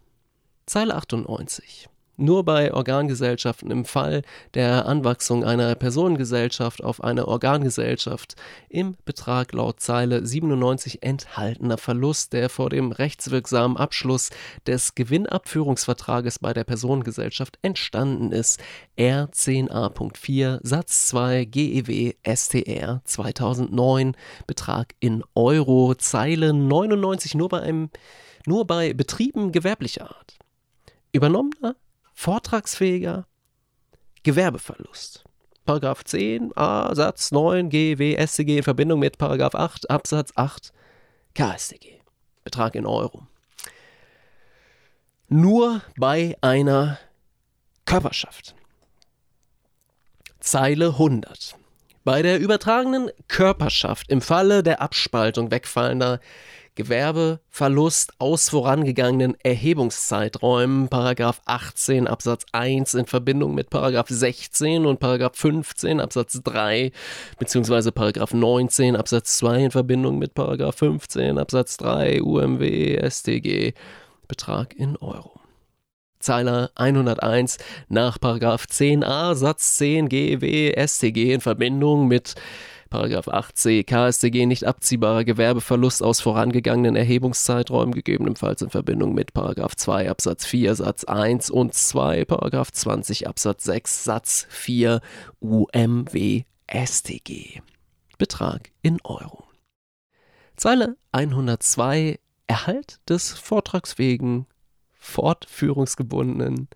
[0.66, 4.22] Zeile 98 nur bei Organgesellschaften im Fall
[4.54, 8.36] der Anwachsung einer Personengesellschaft auf eine Organgesellschaft
[8.68, 14.30] im Betrag laut Zeile 97 enthaltener Verlust, der vor dem rechtswirksamen Abschluss
[14.66, 18.60] des Gewinnabführungsvertrages bei der Personengesellschaft entstanden ist.
[18.98, 27.90] R10a.4 Satz 2 GEW STR 2009 Betrag in Euro Zeile 99 nur bei einem
[28.46, 30.36] nur bei Betrieben gewerblicher Art.
[31.12, 31.76] Übernommener
[32.14, 33.26] vortragsfähiger
[34.22, 35.24] Gewerbeverlust.
[35.66, 40.72] Paragraph 10a Satz 9 GW StG in Verbindung mit Paragraph 8 Absatz 8
[41.34, 42.00] KStG.
[42.44, 43.26] Betrag in Euro.
[45.28, 46.98] Nur bei einer
[47.86, 48.54] Körperschaft.
[50.40, 51.56] Zeile 100.
[52.04, 56.20] Bei der übertragenen Körperschaft im Falle der Abspaltung wegfallender
[56.76, 65.36] Gewerbeverlust aus vorangegangenen Erhebungszeiträumen, Paragraph 18 Absatz 1 in Verbindung mit Paragraph 16 und Paragraph
[65.36, 66.90] 15 Absatz 3
[67.38, 73.74] beziehungsweise Paragraph 19 Absatz 2 in Verbindung mit Paragraph 15 Absatz 3 UMW StG
[74.26, 75.40] Betrag in Euro.
[76.18, 77.58] Zeile 101
[77.88, 82.34] nach Paragraph 10a Satz 10 GW StG in Verbindung mit
[83.28, 90.46] 8c KStG nicht abziehbarer Gewerbeverlust aus vorangegangenen Erhebungszeiträumen, gegebenenfalls in Verbindung mit Paragraph 2 Absatz
[90.46, 95.00] 4 Satz 1 und 2, Paragraph 20 Absatz 6 Satz 4
[95.40, 97.60] UMW StG.
[98.18, 99.44] Betrag in Euro.
[100.56, 104.46] Zeile 102 Erhalt des vortragsfähigen,
[104.92, 106.68] fortführungsgebundenen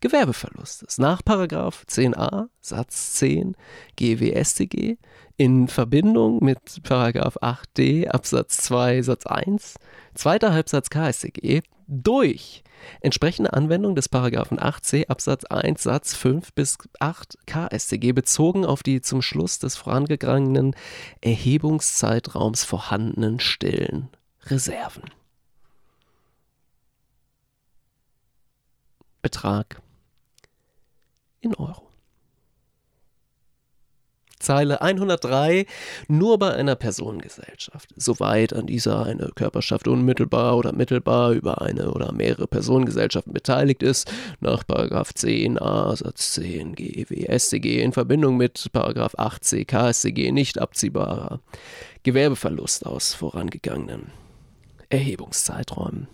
[0.00, 3.56] Gewerbeverlustes nach 10a Satz 10
[3.96, 4.98] GWStG
[5.36, 9.74] in Verbindung mit 8d Absatz 2 Satz 1
[10.14, 12.64] zweiter Halbsatz KStG durch
[13.00, 19.00] entsprechende Anwendung des Paragraphen 8c Absatz 1 Satz 5 bis 8 KStG bezogen auf die
[19.00, 20.74] zum Schluss des vorangegangenen
[21.20, 24.08] Erhebungszeitraums vorhandenen stillen
[24.46, 25.04] Reserven.
[29.20, 29.82] Betrag
[31.40, 31.85] in Euro.
[34.46, 35.66] Zeile 103
[36.06, 42.12] nur bei einer Personengesellschaft, soweit an dieser eine Körperschaft unmittelbar oder mittelbar über eine oder
[42.12, 47.26] mehrere Personengesellschaften beteiligt ist, nach 10a Satz 10 GEW
[47.82, 51.40] in Verbindung mit 8c KStG nicht abziehbarer
[52.04, 54.12] Gewerbeverlust aus vorangegangenen
[54.90, 56.06] Erhebungszeiträumen.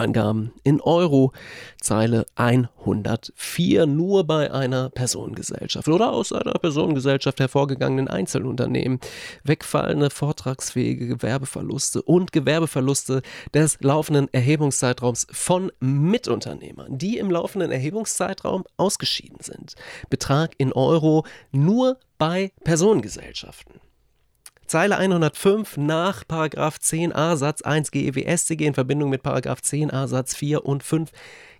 [0.00, 1.32] Angaben in Euro,
[1.80, 8.98] Zeile 104, nur bei einer Personengesellschaft oder aus einer Personengesellschaft hervorgegangenen Einzelunternehmen,
[9.44, 13.22] wegfallende vortragsfähige Gewerbeverluste und Gewerbeverluste
[13.54, 19.74] des laufenden Erhebungszeitraums von Mitunternehmern, die im laufenden Erhebungszeitraum ausgeschieden sind.
[20.08, 23.89] Betrag in Euro nur bei Personengesellschaften.
[24.70, 30.36] Zeile 105 nach Paragraph 10a Satz 1 GEW StG in Verbindung mit Paragraph 10a Satz
[30.36, 31.10] 4 und 5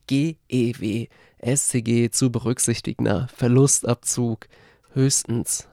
[0.06, 1.08] GEW
[1.44, 4.46] StG zu berücksichtigender Verlustabzug.
[4.92, 5.66] Höchstens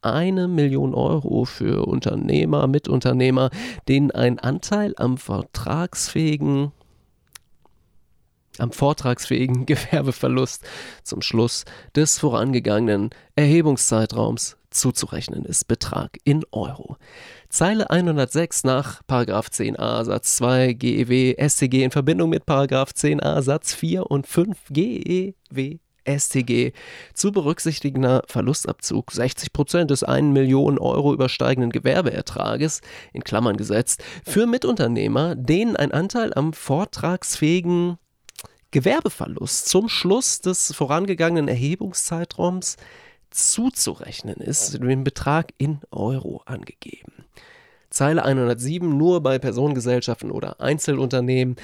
[0.00, 3.50] eine Million Euro für Unternehmer, Mitunternehmer,
[3.86, 6.72] denen ein Anteil am vertragsfähigen
[8.60, 10.64] am vortragsfähigen Gewerbeverlust
[11.02, 16.96] zum Schluss des vorangegangenen Erhebungszeitraums zuzurechnen ist Betrag in Euro.
[17.48, 24.26] Zeile 106 nach 10a Satz 2 GEW StG in Verbindung mit 10a Satz 4 und
[24.26, 26.72] 5 GEW StG
[27.14, 32.80] zu berücksichtigender Verlustabzug 60% des 1 Million Euro übersteigenden Gewerbeertrages
[33.12, 37.98] in Klammern gesetzt für Mitunternehmer, denen ein Anteil am vortragsfähigen
[38.70, 42.76] Gewerbeverlust zum Schluss des vorangegangenen Erhebungszeitraums
[43.30, 47.24] zuzurechnen ist, den Betrag in Euro angegeben.
[47.90, 51.56] Zeile 107 nur bei Personengesellschaften oder Einzelunternehmen.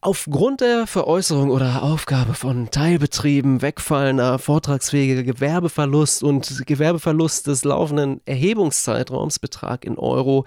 [0.00, 9.38] Aufgrund der Veräußerung oder Aufgabe von Teilbetrieben, wegfallender vortragsfähiger Gewerbeverlust und Gewerbeverlust des laufenden Erhebungszeitraums
[9.38, 10.44] Betrag in Euro.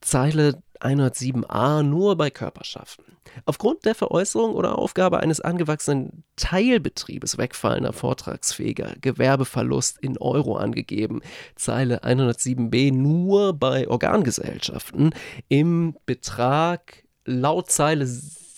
[0.00, 3.04] Zeile 107a nur bei Körperschaften.
[3.46, 11.20] Aufgrund der Veräußerung oder Aufgabe eines angewachsenen Teilbetriebes wegfallender vortragsfähiger Gewerbeverlust in Euro angegeben.
[11.56, 15.14] Zeile 107b nur bei Organgesellschaften
[15.48, 18.04] im Betrag laut Zeile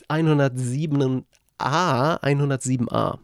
[0.09, 1.23] 107a
[2.23, 3.19] 107a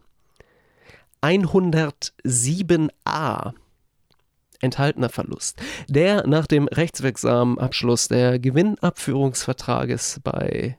[1.21, 3.53] 107a
[4.63, 10.77] enthaltener Verlust, der nach dem rechtswirksamen Abschluss der Gewinnabführungsvertrages bei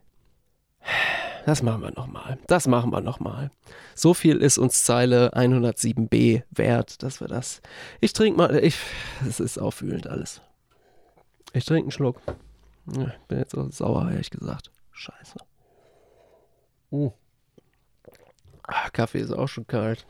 [1.47, 2.39] das machen wir nochmal.
[2.47, 3.51] Das machen wir nochmal.
[3.95, 7.61] So viel ist uns Zeile 107b wert, dass wir das.
[8.01, 8.65] Ich trinke mal.
[8.65, 8.79] Ich.
[9.29, 10.41] Es ist auffühlend alles.
[11.53, 12.21] Ich trinke einen Schluck.
[12.87, 14.71] Ich bin jetzt so sauer, ehrlich gesagt.
[14.93, 15.37] Scheiße.
[16.91, 17.13] Uh.
[18.67, 20.07] Ach, Kaffee ist auch schon kalt.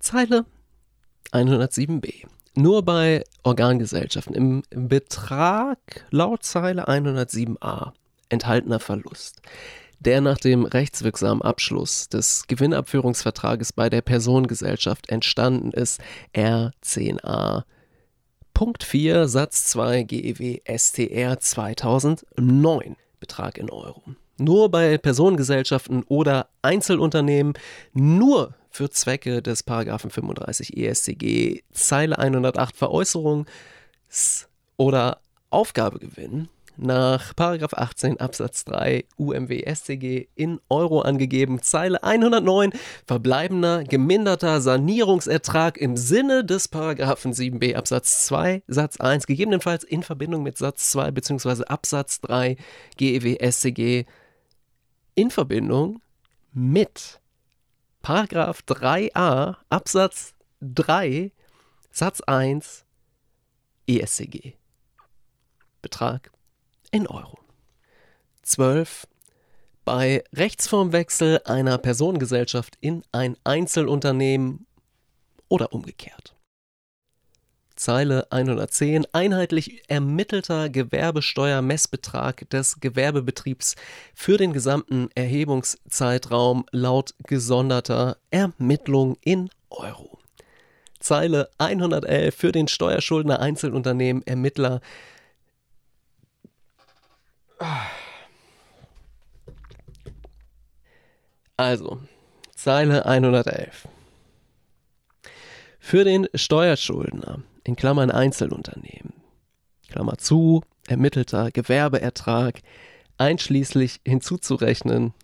[0.00, 0.44] Zeile
[1.32, 5.78] 107b nur bei Organgesellschaften im Betrag
[6.10, 7.92] laut Zeile 107a
[8.28, 9.40] enthaltener Verlust,
[10.00, 16.00] der nach dem rechtswirksamen Abschluss des Gewinnabführungsvertrages bei der Personengesellschaft entstanden ist,
[16.34, 17.64] R10a.
[18.52, 24.02] Punkt 4 Satz 2 GEW STR 2009 Betrag in Euro.
[24.40, 27.52] Nur bei Personengesellschaften oder Einzelunternehmen,
[27.92, 33.44] nur für Zwecke des Paragraphen 35 ESCG Zeile 108 Veräußerung
[34.78, 35.18] oder
[35.50, 42.72] Aufgabegewinn nach Paragraph 18 Absatz 3 UMW SCG in Euro angegeben, Zeile 109
[43.06, 50.42] verbleibender geminderter Sanierungsertrag im Sinne des Paragraphen 7b Absatz 2 Satz 1 gegebenenfalls in Verbindung
[50.42, 51.64] mit Satz 2 bzw.
[51.64, 52.56] Absatz 3
[52.96, 54.06] GEW SCG
[55.14, 56.00] in Verbindung
[56.52, 57.20] mit
[58.02, 61.32] Paragraph 3a Absatz 3
[61.90, 62.84] Satz 1
[63.86, 64.54] ESCG.
[65.82, 66.30] Betrag
[66.90, 67.38] in Euro.
[68.42, 69.06] 12.
[69.84, 74.66] Bei Rechtsformwechsel einer Personengesellschaft in ein Einzelunternehmen
[75.48, 76.34] oder umgekehrt.
[77.80, 83.74] Zeile 110 einheitlich ermittelter Gewerbesteuermessbetrag des Gewerbebetriebs
[84.14, 90.18] für den gesamten Erhebungszeitraum laut gesonderter Ermittlung in Euro.
[90.98, 94.82] Zeile 111 für den Steuerschuldner Einzelunternehmen Ermittler
[101.56, 101.98] also,
[102.54, 103.88] Zeile 111.
[105.78, 109.12] Für den Steuerschuldner in Klammern Einzelunternehmen,
[109.88, 112.62] Klammer zu, ermittelter Gewerbeertrag,
[113.16, 115.14] einschließlich hinzuzurechnen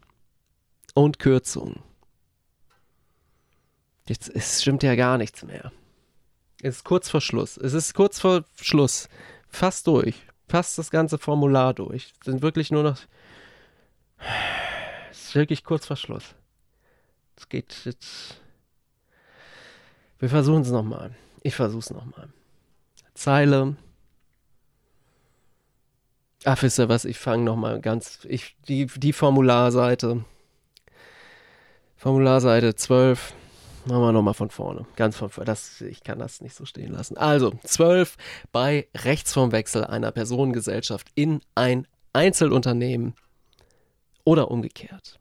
[0.95, 1.83] und Kürzung.
[4.07, 5.73] Jetzt es stimmt ja gar nichts mehr.
[6.63, 7.57] Es ist kurz vor Schluss.
[7.57, 9.09] Es ist kurz vor Schluss.
[9.49, 10.15] Fast durch.
[10.49, 12.13] Fast das ganze Formular durch.
[12.21, 12.99] Es sind wirklich nur noch.
[15.11, 16.37] Es ist wirklich kurz vor Schluss.
[17.37, 18.41] Es geht jetzt.
[20.21, 21.17] Wir versuchen es nochmal.
[21.47, 22.29] Ich versuch's nochmal.
[23.15, 23.77] Zeile.
[26.45, 27.05] Ach, wisst ihr was?
[27.05, 28.27] Ich fange nochmal ganz.
[28.29, 30.25] Ich, die, die Formularseite.
[31.97, 33.33] Formularseite 12.
[33.85, 34.87] Machen wir nochmal von vorne.
[34.97, 35.45] Ganz von vorne.
[35.45, 37.17] Das, ich kann das nicht so stehen lassen.
[37.17, 38.17] Also, 12
[38.51, 43.15] bei Rechtsformwechsel einer Personengesellschaft in ein Einzelunternehmen
[44.25, 45.21] oder umgekehrt.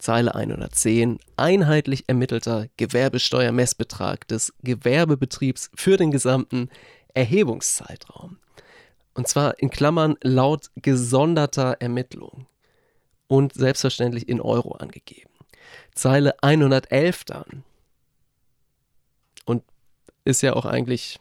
[0.00, 6.70] Zeile 110 einheitlich ermittelter Gewerbesteuermessbetrag des Gewerbebetriebs für den gesamten
[7.14, 8.38] Erhebungszeitraum.
[9.14, 12.46] Und zwar in Klammern laut gesonderter Ermittlung
[13.28, 15.30] und selbstverständlich in Euro angegeben.
[15.94, 17.64] Zeile 111 dann.
[19.44, 19.62] Und
[20.24, 21.18] ist ja auch eigentlich,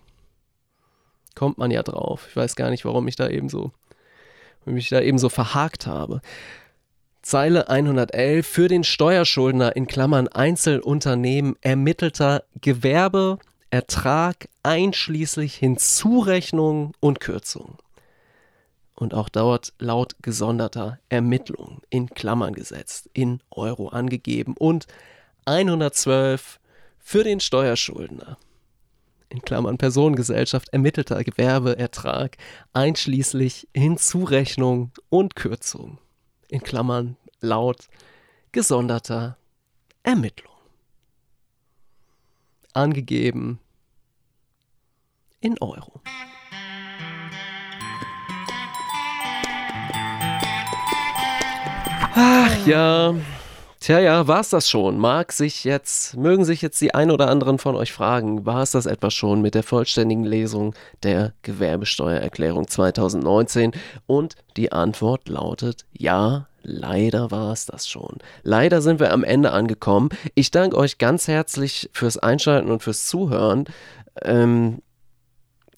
[1.35, 2.27] kommt man ja drauf.
[2.29, 3.71] Ich weiß gar nicht, warum ich da eben so,
[4.65, 6.21] mich da eben so verhakt habe.
[7.21, 17.77] Zeile 111 für den Steuerschuldner in Klammern Einzelunternehmen ermittelter Gewerbeertrag einschließlich Hinzurechnung und Kürzung.
[18.95, 24.55] Und auch dort laut gesonderter Ermittlung in Klammern gesetzt, in Euro angegeben.
[24.57, 24.87] Und
[25.45, 26.59] 112
[26.99, 28.37] für den Steuerschuldner
[29.29, 32.37] in Klammern Personengesellschaft, ermittelter Gewerbeertrag,
[32.73, 35.99] einschließlich Hinzurechnung und Kürzung,
[36.49, 37.87] in Klammern laut
[38.51, 39.37] gesonderter
[40.03, 40.49] Ermittlung.
[42.73, 43.59] Angegeben
[45.39, 46.01] in Euro.
[52.15, 53.15] Ach ja.
[53.79, 54.97] Tja, ja, war es das schon?
[54.97, 58.71] Mag sich jetzt, mögen sich jetzt die ein oder anderen von euch fragen, war es
[58.71, 63.71] das etwa schon mit der vollständigen Lesung der Gewerbesteuererklärung 2019?
[64.05, 68.17] Und die Antwort lautet ja, Leider war es das schon.
[68.43, 70.09] Leider sind wir am Ende angekommen.
[70.35, 73.63] Ich danke euch ganz herzlich fürs Einschalten und fürs Zuhören.
[74.21, 74.81] Ähm,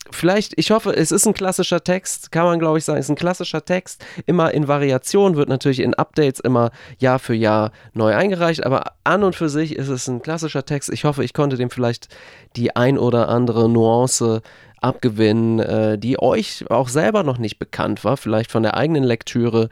[0.09, 3.11] vielleicht, ich hoffe, es ist ein klassischer Text, kann man glaube ich sagen, es ist
[3.11, 8.15] ein klassischer Text, immer in Variation, wird natürlich in Updates immer Jahr für Jahr neu
[8.15, 10.89] eingereicht, aber an und für sich ist es ein klassischer Text.
[10.89, 12.07] Ich hoffe, ich konnte dem vielleicht
[12.55, 14.41] die ein oder andere Nuance
[14.81, 19.69] abgewinnen, äh, die euch auch selber noch nicht bekannt war, vielleicht von der eigenen Lektüre.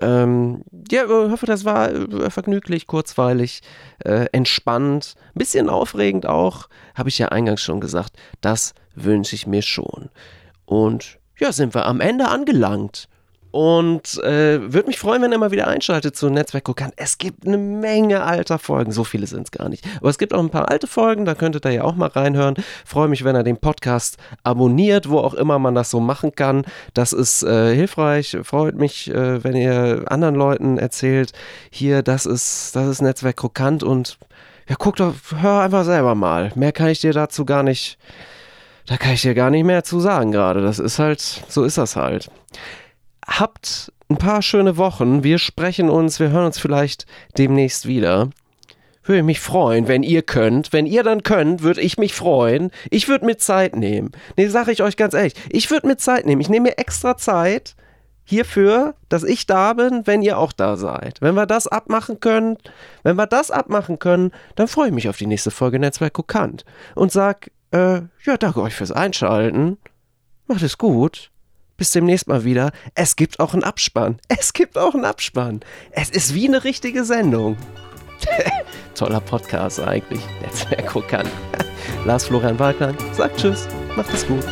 [0.00, 3.62] Ähm, ja, ich hoffe, das war äh, vergnüglich, kurzweilig,
[4.04, 8.16] äh, entspannt, ein bisschen aufregend auch, habe ich ja eingangs schon gesagt.
[8.40, 10.10] Das wünsche ich mir schon.
[10.64, 13.08] Und ja, sind wir am Ende angelangt.
[13.58, 16.92] Und äh, würde mich freuen, wenn ihr mal wieder einschaltet zu Netzwerk Kokant.
[16.94, 19.84] Es gibt eine Menge alter Folgen, so viele sind es gar nicht.
[19.96, 22.54] Aber es gibt auch ein paar alte Folgen, da könntet ihr ja auch mal reinhören.
[22.84, 26.66] Freue mich, wenn ihr den Podcast abonniert, wo auch immer man das so machen kann.
[26.94, 28.36] Das ist äh, hilfreich.
[28.44, 31.32] Freut mich, äh, wenn ihr anderen Leuten erzählt,
[31.68, 34.20] hier, das ist, das ist Netzwerk Krokant und
[34.68, 36.52] ja, guck doch, hör einfach selber mal.
[36.54, 37.98] Mehr kann ich dir dazu gar nicht,
[38.86, 40.62] da kann ich dir gar nicht mehr zu sagen gerade.
[40.62, 42.30] Das ist halt, so ist das halt
[43.28, 45.22] habt ein paar schöne Wochen.
[45.22, 47.06] Wir sprechen uns, wir hören uns vielleicht
[47.36, 48.30] demnächst wieder.
[49.04, 50.72] Würde mich freuen, wenn ihr könnt.
[50.72, 52.70] Wenn ihr dann könnt, würde ich mich freuen.
[52.90, 54.12] Ich würde mir Zeit nehmen.
[54.36, 55.34] Nee, sage ich euch ganz ehrlich.
[55.50, 56.40] Ich würde mir Zeit nehmen.
[56.40, 57.74] Ich nehme mir extra Zeit
[58.24, 61.22] hierfür, dass ich da bin, wenn ihr auch da seid.
[61.22, 62.58] Wenn wir das abmachen können,
[63.02, 66.66] wenn wir das abmachen können, dann freue ich mich auf die nächste Folge Netzwerk Kokant
[66.94, 69.78] und sag, äh, ja, danke euch fürs Einschalten.
[70.46, 71.30] Macht es gut.
[71.78, 72.72] Bis demnächst mal wieder.
[72.94, 74.18] Es gibt auch einen Abspann.
[74.28, 75.60] Es gibt auch einen Abspann.
[75.92, 77.56] Es ist wie eine richtige Sendung.
[78.94, 80.20] Toller Podcast eigentlich.
[80.42, 81.30] Netzwerk Krokant.
[82.04, 83.68] Lars Florian Waldmann sagt Tschüss.
[83.96, 84.44] Macht es gut.